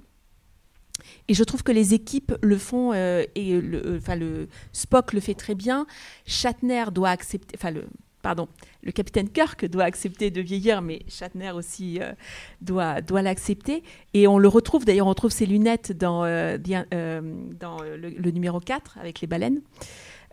[1.28, 5.12] Et je trouve que les équipes le font, euh, et le, euh, enfin le Spock
[5.12, 5.86] le fait très bien.
[6.26, 7.86] Shatner doit accepter, enfin le,
[8.22, 8.48] pardon,
[8.82, 12.12] le capitaine Kirk doit accepter de vieillir, mais Shatner aussi euh,
[12.60, 13.82] doit, doit l'accepter.
[14.12, 18.98] Et on le retrouve, d'ailleurs, on retrouve ses lunettes dans, dans le, le numéro 4
[18.98, 19.60] avec les baleines.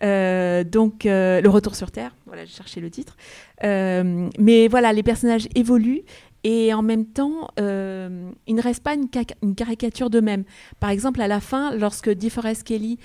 [0.04, 3.16] Euh, donc, euh, le retour sur Terre, voilà, j'ai cherché le titre.
[3.64, 6.04] Euh, mais voilà, les personnages évoluent
[6.44, 10.44] et en même temps, euh, il ne reste pas une, ca- une caricature d'eux-mêmes.
[10.80, 12.98] Par exemple, à la fin, lorsque DeForest Kelly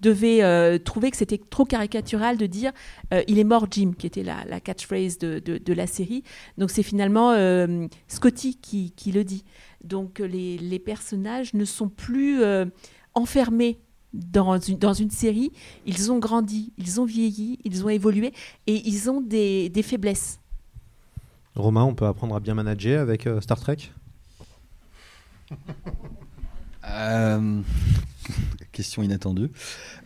[0.00, 2.72] devait trouver que c'était trop caricatural de dire
[3.28, 6.24] il est mort Jim, qui était la, catchphrase de, la série.
[6.56, 7.36] Donc c'est finalement
[8.08, 9.44] Scotty qui, le dit.
[9.84, 12.42] Donc les, personnages ne sont plus
[13.14, 13.78] enfermés
[14.12, 15.52] dans une, dans une série,
[15.86, 18.32] ils ont grandi, ils ont vieilli, ils ont évolué
[18.66, 20.38] et ils ont des, des faiblesses.
[21.54, 23.78] Romain, on peut apprendre à bien manager avec euh, Star Trek?
[26.88, 27.60] Euh,
[28.72, 29.50] Question inattendue.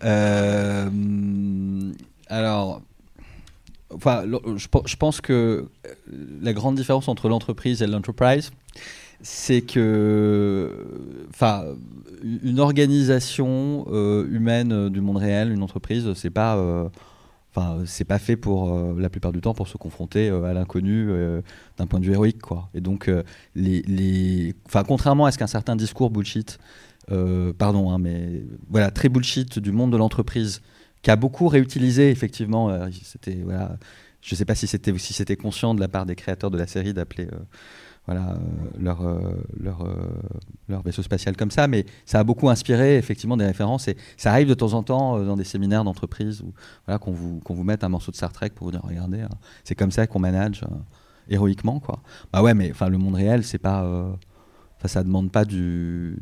[0.02, 1.92] Euh,
[2.28, 2.82] alors,
[3.94, 4.24] enfin,
[4.56, 5.68] je, je pense que
[6.42, 8.50] la grande différence entre l'entreprise et l'enterprise,
[9.22, 10.70] c'est que,
[11.30, 11.64] enfin,
[12.22, 16.88] une organisation euh, humaine euh, du monde réel, une entreprise, c'est pas, euh,
[17.54, 21.08] enfin, c'est pas fait pour la plupart du temps pour se confronter à l'inconnu
[21.78, 22.68] d'un point de vue héroïque, quoi.
[22.74, 23.10] Et donc,
[23.54, 26.58] les, les, enfin, contrairement à ce qu'un certain discours bullshit,
[27.56, 30.60] pardon, hein, mais voilà, très bullshit du monde de l'entreprise,
[31.00, 32.90] qui a beaucoup réutilisé effectivement.
[33.02, 33.78] c'était voilà,
[34.20, 36.66] je sais pas si c'était si c'était conscient de la part des créateurs de la
[36.66, 37.28] série d'appeler
[38.06, 38.34] voilà euh,
[38.78, 39.18] leur euh,
[39.58, 39.94] leur euh,
[40.68, 44.30] leur vaisseau spatial comme ça, mais ça a beaucoup inspiré effectivement des références et ça
[44.30, 46.42] arrive de temps en temps dans des séminaires d'entreprise
[46.86, 49.22] voilà qu'on vous qu'on vous mette un morceau de Star Trek pour vous dire regardez,
[49.22, 49.30] hein,
[49.64, 50.64] c'est comme ça qu'on manage
[51.28, 52.00] héroïquement quoi.
[52.32, 53.84] Bah ouais, mais le monde réel c'est pas
[54.78, 56.18] Enfin, ça demande pas du,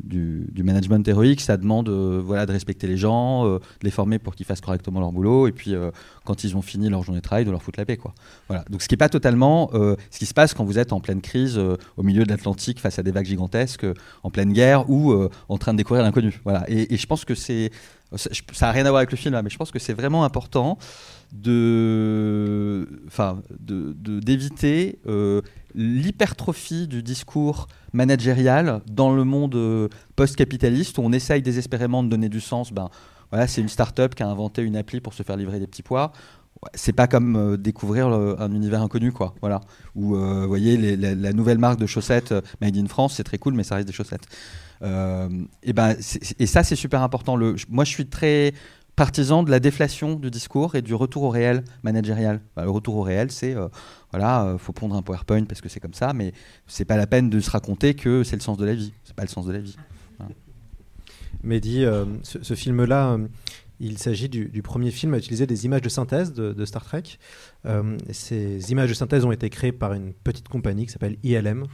[0.55, 4.33] management héroïque, ça demande euh, voilà, de respecter les gens, euh, de les former pour
[4.33, 5.91] qu'ils fassent correctement leur boulot, et puis euh,
[6.23, 7.97] quand ils ont fini leur journée de travail, de leur foutre la paix.
[7.97, 8.13] Quoi.
[8.47, 8.63] Voilà.
[8.69, 11.21] Donc ce qui n'est pas totalement ce qui se passe quand vous êtes en pleine
[11.21, 13.85] crise au milieu de l'Atlantique face à des vagues gigantesques,
[14.23, 15.13] en pleine guerre ou
[15.49, 16.39] en train de découvrir l'inconnu.
[16.43, 16.63] Voilà.
[16.69, 17.71] Et, et je pense que c'est
[18.15, 20.23] ça n'a rien à voir avec le film là, mais je pense que c'est vraiment
[20.23, 20.77] important
[21.41, 25.41] de, enfin, de, de- d'éviter euh,
[25.73, 32.29] l'hypertrophie du discours managérial dans le monde euh, post-capitaliste où on essaye désespérément de donner
[32.29, 32.71] du sens.
[32.71, 32.89] Ben,
[33.31, 35.83] voilà, c'est une start-up qui a inventé une appli pour se faire livrer des petits
[35.83, 36.11] pois.
[36.61, 39.35] Ouais, C'est pas comme euh, découvrir un univers inconnu, quoi.
[39.41, 39.61] Voilà.
[39.95, 40.15] Ou,
[40.47, 43.87] voyez, la, nouvelle marque de chaussettes made in France, c'est très cool, mais ça reste
[43.87, 44.27] des chaussettes.
[44.81, 45.95] Et, ben,
[46.39, 47.35] et ça, c'est super important.
[47.35, 48.53] Le, moi, je suis très
[48.95, 52.41] partisan de la déflation du discours et du retour au réel managérial.
[52.55, 53.67] Bah, le retour au réel, c'est euh,
[54.11, 56.31] voilà, euh, faut pondre un PowerPoint parce que c'est comme ça, mais
[56.67, 58.93] c'est pas la peine de se raconter que c'est le sens de la vie.
[59.03, 59.75] C'est pas le sens de la vie.
[61.43, 63.27] Mehdi, euh, ce, film-là, euh,
[63.81, 67.03] il s'agit du, premier film à utiliser des images de synthèse de, de Star Trek.
[68.11, 71.65] Ces images de synthèse ont été créées par une petite compagnie qui s'appelle ILM.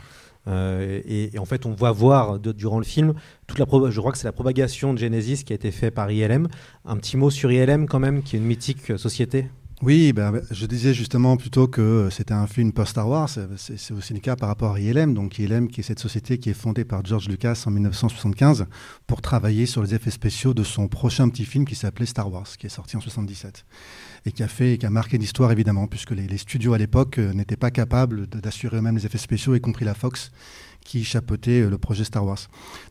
[0.48, 3.14] Euh, et, en fait, on va voir durant le film
[3.48, 6.12] toute la je crois que c'est la propagation de Genesis qui a été fait par
[6.12, 6.48] ILM.
[6.86, 9.50] Un petit mot sur ILM quand même, qui est une mythique euh, société?
[9.84, 13.30] Oui, ben, je disais justement plutôt que c'était un film post-Star Wars.
[13.58, 15.16] C'est aussi le cas par rapport à ILM.
[15.16, 18.68] Donc ILM, qui est cette société qui est fondée par George Lucas en 1975
[19.08, 22.46] pour travailler sur les effets spéciaux de son prochain petit film qui s'appelait Star Wars,
[22.60, 23.66] qui est sorti en 77
[24.26, 27.34] et qui a fait, qui a marqué l'histoire évidemment, puisque les, studios à l'époque euh,
[27.34, 30.32] n'étaient pas capables d'assurer eux-mêmes les effets spéciaux, y compris la Fox
[30.84, 32.39] qui chapeautait euh, le projet Star Wars.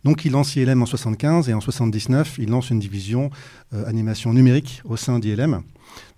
[0.05, 3.31] Donc il lance ILM en 75 et en 79 il lance une division
[3.75, 5.63] euh, animation numérique au sein d'ILM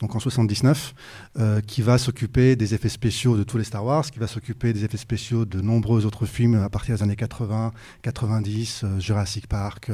[0.01, 0.95] donc en 79,
[1.39, 4.73] euh, qui va s'occuper des effets spéciaux de tous les Star Wars, qui va s'occuper
[4.73, 9.47] des effets spéciaux de nombreux autres films à partir des années 80, 90, euh, Jurassic
[9.47, 9.91] Park,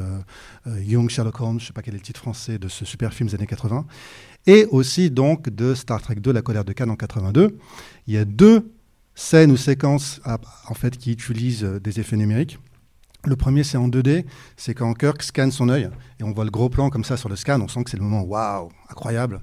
[0.67, 3.13] Young Sherlock Holmes, je ne sais pas quel est le titre français de ce super
[3.13, 3.87] film des années 80,
[4.49, 7.59] et aussi donc de Star Trek 2, La colère de Khan en 82.
[8.07, 8.73] Il y a deux
[9.15, 10.21] scènes ou séquences
[10.67, 12.59] en fait qui utilisent euh, des effets numériques.
[13.25, 14.25] Le premier, c'est en 2D,
[14.57, 17.29] c'est quand Kirk scanne son œil et on voit le gros plan comme ça sur
[17.29, 19.43] le scan, on sent que c'est le moment waouh, incroyable,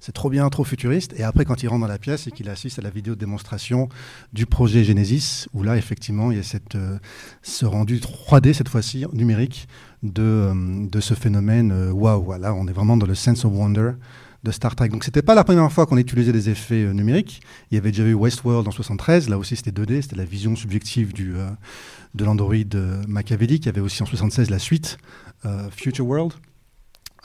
[0.00, 1.12] c'est trop bien, trop futuriste.
[1.18, 3.20] Et après, quand il rentre dans la pièce et qu'il assiste à la vidéo de
[3.20, 3.88] démonstration
[4.32, 6.98] du projet Genesis, où là, effectivement, il y a cette, euh,
[7.42, 9.66] ce rendu 3D, cette fois-ci, numérique,
[10.04, 13.92] de, euh, de ce phénomène waouh, voilà, on est vraiment dans le sense of wonder
[14.46, 14.88] de Star Trek.
[14.88, 17.42] Donc c'était pas la première fois qu'on utilisait des effets euh, numériques.
[17.70, 20.54] Il y avait déjà eu Westworld en 73, là aussi c'était 2D, c'était la vision
[20.54, 21.48] subjective du, euh,
[22.14, 23.64] de l'androïde euh, machiavélique.
[23.64, 24.98] Il y avait aussi en 76 la suite,
[25.44, 26.32] euh, Future World.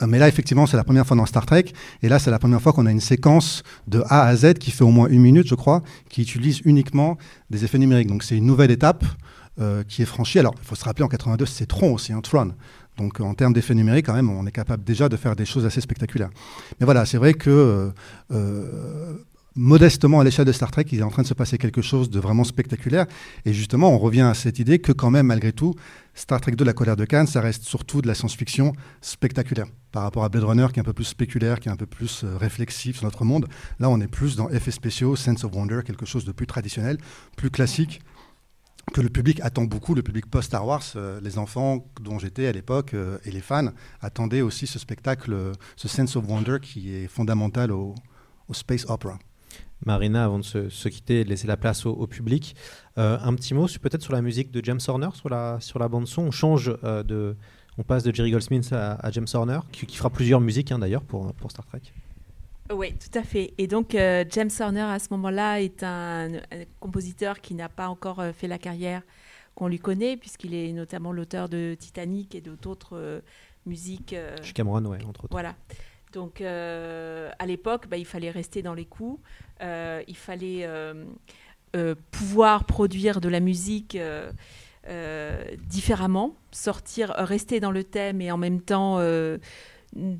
[0.04, 1.66] Mais là, effectivement, c'est la première fois dans Star Trek.
[2.02, 4.72] Et là, c'est la première fois qu'on a une séquence de A à Z qui
[4.72, 7.18] fait au moins une minute, je crois, qui utilise uniquement
[7.50, 8.08] des effets numériques.
[8.08, 9.04] Donc, c'est une nouvelle étape
[9.86, 10.40] qui est franchie.
[10.40, 12.52] Alors, il faut se rappeler, en 82, c'est Tron aussi, un Tron.
[12.98, 15.64] Donc, en termes d'effets numériques, quand même, on est capable déjà de faire des choses
[15.64, 16.30] assez spectaculaires.
[16.78, 17.90] Mais voilà, c'est vrai que euh,
[18.32, 19.14] euh,
[19.54, 22.10] modestement à l'échelle de Star Trek, il est en train de se passer quelque chose
[22.10, 23.06] de vraiment spectaculaire.
[23.44, 25.74] Et justement, on revient à cette idée que quand même, malgré tout,
[26.14, 29.66] Star Trek 2, La colère de Khan, ça reste surtout de la science-fiction spectaculaire.
[29.90, 31.86] Par rapport à Blade Runner, qui est un peu plus spéculaire, qui est un peu
[31.86, 33.46] plus euh, réflexif sur notre monde,
[33.78, 36.98] là, on est plus dans effets spéciaux, sense of wonder, quelque chose de plus traditionnel,
[37.36, 38.00] plus classique,
[38.92, 42.52] que le public attend beaucoup, le public post-Star Wars, euh, les enfants dont j'étais à
[42.52, 43.70] l'époque euh, et les fans
[44.00, 47.94] attendaient aussi ce spectacle, euh, ce sense of wonder qui est fondamental au,
[48.52, 49.18] space opera.
[49.86, 52.54] Marina, avant de se, quitter et de laisser la place au, public,
[52.96, 56.24] un petit mot peut-être sur la musique de James Horner, sur la, sur la bande-son.
[56.24, 57.34] On change de.
[57.78, 61.02] On passe de Jerry Goldsmith à, James Horner, qui, qui fera plusieurs musiques hein, d'ailleurs
[61.02, 61.80] pour, pour Star Trek.
[62.74, 63.54] Oui, tout à fait.
[63.58, 67.88] Et donc, euh, James Horner, à ce moment-là, est un, un compositeur qui n'a pas
[67.88, 69.02] encore euh, fait la carrière
[69.54, 73.20] qu'on lui connaît, puisqu'il est notamment l'auteur de Titanic et d'autres euh,
[73.66, 74.14] musiques.
[74.14, 75.32] euh, Chez Cameron, ouais, entre autres.
[75.32, 75.54] Voilà.
[76.12, 79.18] Donc, à l'époque, bah, il fallait rester dans les coups.
[79.62, 80.68] Il fallait
[82.10, 83.96] pouvoir produire de la musique
[85.70, 88.98] différemment, sortir, rester dans le thème et en même temps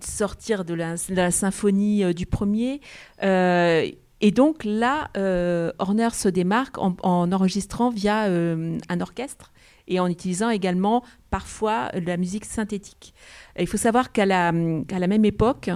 [0.01, 2.81] sortir de la, symphonie euh, du premier.
[3.23, 3.89] Euh,
[4.21, 9.53] et donc là, euh, Horner se démarque en, en enregistrant via un orchestre
[9.89, 13.15] et en utilisant également parfois de la musique synthétique.
[13.59, 15.71] Il faut savoir qu'à la, même époque,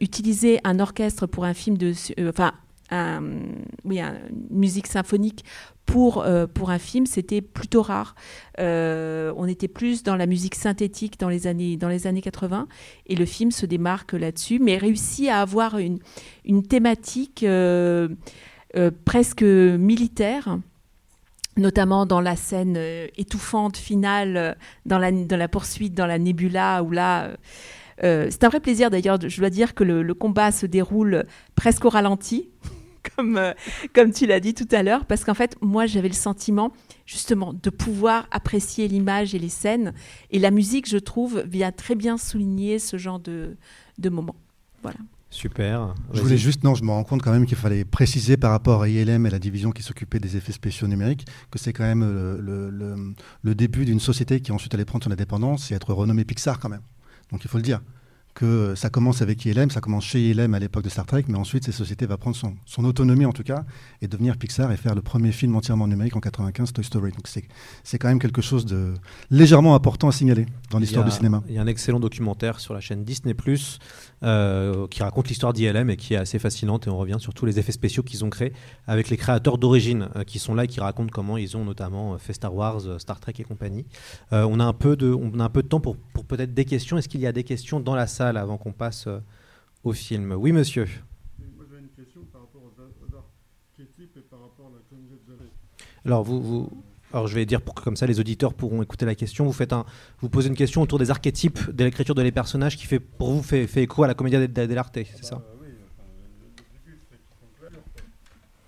[0.00, 1.92] utiliser un orchestre pour un film de,
[2.28, 2.52] enfin,
[2.90, 3.22] un,
[3.84, 5.44] oui, un- une musique symphonique
[5.86, 8.14] pour, euh, pour un film, c'était plutôt rare.
[8.58, 12.68] Euh, on était plus dans la musique synthétique dans les années, dans les années 80
[13.06, 15.98] et le film se démarque là-dessus, mais réussit à avoir une,
[16.46, 18.08] une thématique euh,
[18.76, 20.58] euh, presque militaire
[21.56, 24.52] notamment dans la scène euh, étouffante finale, euh,
[24.86, 27.30] dans, la, dans la poursuite dans la nébula, où là,
[28.02, 31.24] euh, c'est un vrai plaisir d'ailleurs, je dois dire que le, le combat se déroule
[31.54, 32.48] presque au ralenti,
[33.16, 33.52] comme, euh,
[33.94, 36.72] comme tu l'as dit tout à l'heure, parce qu'en fait, moi, j'avais le sentiment
[37.06, 39.92] justement de pouvoir apprécier l'image et les scènes,
[40.30, 43.56] et la musique, je trouve, vient très bien souligner ce genre de,
[43.98, 44.36] de moment.
[44.82, 44.96] Voilà.
[45.30, 45.94] Super.
[46.12, 48.82] Je voulais juste, non, je me rends compte quand même qu'il fallait préciser par rapport
[48.82, 52.04] à ILM et la division qui s'occupait des effets spéciaux numériques que c'est quand même
[52.04, 56.24] le, le- le début d'une société qui ensuite allait prendre son indépendance et être renommée
[56.24, 56.82] Pixar quand même.
[57.30, 57.80] Donc il faut le dire
[58.34, 61.38] que ça commence avec ILM, ça commence chez ILM à l'époque de Star Trek, mais
[61.38, 63.64] ensuite cette société va prendre son, son autonomie en tout cas
[64.02, 67.12] et devenir Pixar et faire le premier film entièrement numérique en 95, Toy Story.
[67.12, 67.28] Donc
[67.84, 68.94] c'est quand même quelque chose de
[69.30, 71.42] légèrement important à signaler dans l'histoire du cinéma.
[71.48, 73.34] Il y a un excellent documentaire sur la chaîne Disney
[74.22, 76.86] euh, qui raconte l'histoire d'ILM et qui est assez fascinante.
[76.86, 78.52] Et on revient sur tous les effets spéciaux qu'ils ont créés
[78.86, 82.14] avec les créateurs d'origine euh, qui sont là et qui racontent comment ils ont notamment
[82.14, 83.86] euh, fait Star Wars, euh, Star Trek et compagnie.
[84.32, 86.54] Euh, on, a un peu de, on a un peu de temps pour, pour peut-être
[86.54, 86.98] des questions.
[86.98, 88.23] Est-ce qu'il y a des questions dans la salle?
[88.28, 89.18] Avant qu'on passe euh,
[89.84, 90.86] au film Oui, monsieur.
[91.56, 94.80] Moi, j'ai une question par rapport aux, aux archétypes et par rapport à la.
[96.06, 99.06] Alors, vous, vous- alors je vais dire pour que comme ça les auditeurs pourront écouter
[99.06, 99.44] la question.
[99.46, 99.84] Vous faites un,
[100.20, 103.30] vous posez une question autour des archétypes de l'écriture de les personnages qui fait pour
[103.30, 106.04] vous fait, fait écho à la commedia de- dell'arte, c'est ça oui, enfin,
[106.40, 107.80] le début, c'est qu'ils sont clairs.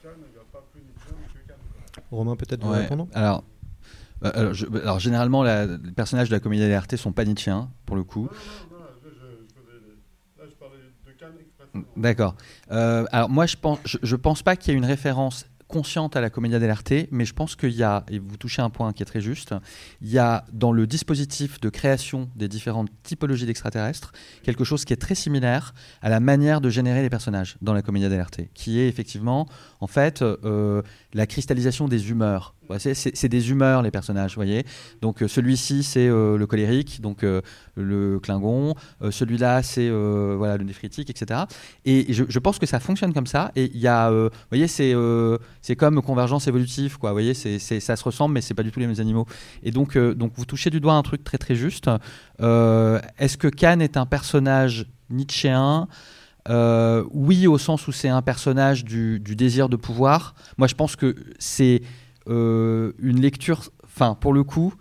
[0.03, 2.03] Cannes, il n'y a pas plus Nietzsche que Cannes.
[2.11, 3.43] Romain peut-être vous répondre Alors,
[4.25, 7.69] euh, alors, je- alors, généralement, la- les personnages de la comédie d'arte sont pas nietzschéens,
[7.85, 8.29] pour le coup.
[8.71, 11.66] Non, non, je, je, je faisais les- Là, je parlais de Cannes expressément.
[11.97, 12.35] D'accord.
[12.71, 16.21] Euh, alors moi, je pense, je, pense pas qu'il y ait une référence consciente à
[16.21, 19.03] la commedia dell'arte, mais je pense qu'il y a, et vous touchez un point qui
[19.03, 19.55] est très juste,
[20.01, 24.13] il y a dans le dispositif de création des différentes typologies d'extraterrestres
[24.43, 27.83] quelque chose qui est très similaire à la manière de générer les personnages dans la
[27.83, 29.49] commedia dell'arte, qui est effectivement,
[29.81, 30.83] en fait, euh,
[31.15, 32.55] la cristallisation des humeurs.
[32.79, 34.65] C'est- des humeurs les personnages, voyez.
[35.03, 37.41] Donc euh, celui-ci c'est euh, le colérique, donc euh,
[37.77, 38.75] le Klingon.
[39.11, 41.41] Celui-là c'est voilà le néphritique, etc.
[41.85, 43.53] Et je, pense que ça fonctionne comme ça.
[43.57, 44.95] Et il y a, vous voyez, c'est
[45.61, 47.13] c'est comme convergence évolutive, quoi.
[47.13, 49.27] Voyez, c'est ça se ressemble, mais c'est pas du tout les mêmes animaux.
[49.63, 51.91] Et donc donc vous touchez du doigt un truc très très juste.
[52.39, 55.89] Est-ce que Khan est un personnage nietzschéen?
[56.49, 60.35] Oui, au sens où c'est un personnage du désir de pouvoir.
[60.57, 61.83] Moi, je pense que c'est
[62.29, 64.75] euh, une lecture, enfin, pour le coup,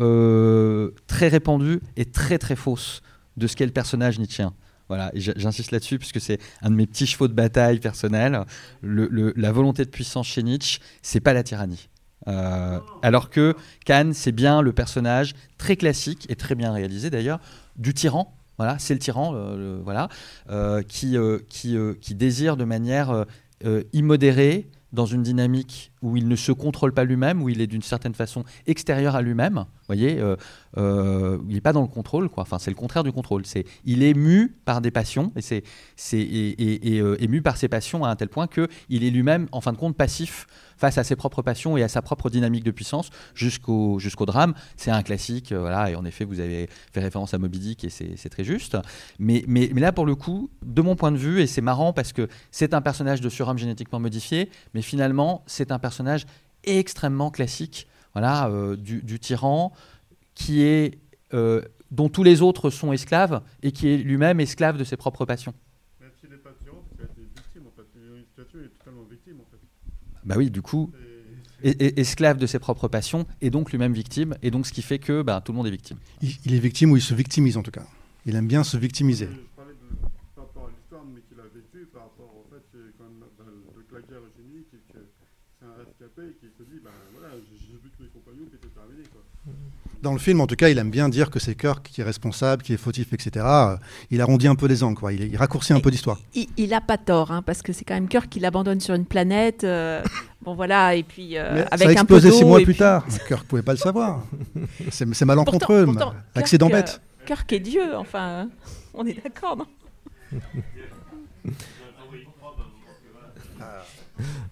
[0.00, 3.02] euh, très répandue et très très fausse
[3.36, 4.52] de ce qu'est le personnage nietzschéen.
[4.88, 8.44] Voilà, j'insiste là-dessus puisque c'est un de mes petits chevaux de bataille personnels.
[8.82, 11.88] La volonté de puissance chez Nietzsche, c'est pas la tyrannie.
[12.28, 13.54] Euh, alors que
[13.84, 17.40] Khan, c'est bien le personnage très classique et très bien réalisé d'ailleurs
[17.76, 18.36] du tyran.
[18.58, 19.34] Voilà, c'est le tyran,
[19.82, 20.08] voilà,
[20.88, 21.16] qui,
[21.48, 23.26] qui, qui désire de manière
[23.92, 27.82] immodérée, dans une dynamique où il ne se contrôle pas lui-même, où il est d'une
[27.82, 29.64] certaine façon extérieur à lui-même.
[29.86, 30.36] Voyez, euh,
[30.78, 32.42] euh, il n'est pas dans le contrôle, quoi.
[32.42, 33.46] Enfin, c'est le contraire du contrôle.
[33.46, 35.62] C'est, il est mu par des passions et c'est,
[35.96, 38.68] c'est et, et- et, euh, est mu par ses passions à un tel point que
[38.88, 40.46] il est lui-même, en fin de compte, passif
[40.78, 44.52] face à ses propres passions et à sa propre dynamique de puissance jusqu'au jusqu'au drame.
[44.76, 45.90] C'est un classique, euh, voilà.
[45.90, 48.76] Et en effet, vous avez fait référence à Moby Dick et c'est, c'est très juste.
[49.18, 51.92] Mais, mais, mais là, pour le coup, de mon point de vue, et c'est marrant
[51.92, 55.95] parce que c'est un personnage de surhomme génétiquement modifié, mais finalement, c'est un personnage
[56.64, 59.72] extrêmement classique, voilà, euh, du, du tyran
[60.34, 60.98] qui est
[61.34, 65.24] euh, dont tous les autres sont esclaves et qui est lui-même esclave de ses propres
[65.24, 65.54] passions.
[66.00, 67.86] Même s'il n'est pas tyran, parce qu'il a été victime, en fait.
[67.94, 69.58] Il est une situation, il est totalement victime, en fait.
[70.24, 70.90] Bah oui, du coup,
[71.62, 74.82] es- es- esclave de ses propres passions et donc lui-même victime, et donc ce qui
[74.82, 75.98] fait que bah, tout le monde est victime.
[76.22, 77.86] Il, il est victime ou il se victimise en tout cas.
[78.26, 79.26] Il aime bien se victimiser.
[79.30, 79.86] Je parlais de,
[80.34, 83.20] par rapport à l'histoire, mais qu'il a vécu, par rapport au fait que quand même,
[83.38, 86.90] bah, de la guerre eugénique, et que c'est un rescapé, et qu'il se dit, ben
[87.14, 89.22] voilà, j'ai j'ai vu tous mes compagnons, puis c'est terminé, quoi.
[90.06, 92.04] Dans le film, en tout cas, il aime bien dire que c'est Kirk qui est
[92.04, 93.44] responsable, qui est fautif, etc.
[93.44, 93.76] Euh,
[94.12, 95.12] Il arrondit un peu les angles, quoi.
[95.12, 96.20] Il, il raccourcit un peu l'histoire.
[96.32, 98.94] Il, il a pas tort, hein, parce que c'est quand même Kirk qui l'abandonne sur
[98.94, 99.64] une planète.
[99.64, 100.00] euh,
[100.42, 102.58] bon voilà, et puis euh, Mais ça avec a un peu explosé six d'eau, mois
[102.58, 103.04] plus puis- tard.
[103.26, 104.22] Kirk pouvait pas le savoir.
[104.92, 105.86] C'est c'est malencontreux.
[105.86, 107.00] Pourtant- pourtant, Accident Kirk, bête.
[107.22, 108.48] euh, Kirk est Dieu, enfin,
[108.94, 109.66] on est d'accord, non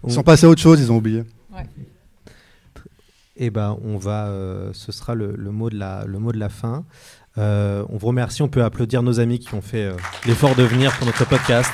[0.06, 1.22] Ils sont passés à autre chose, ils ont oublié.
[3.36, 6.38] Et ben, on va, euh, ce sera le, le mot de la, le mot de
[6.38, 6.84] la fin.
[7.36, 8.42] Euh, on vous remercie.
[8.42, 11.72] On peut applaudir nos amis qui ont fait euh, l'effort de venir pour notre podcast.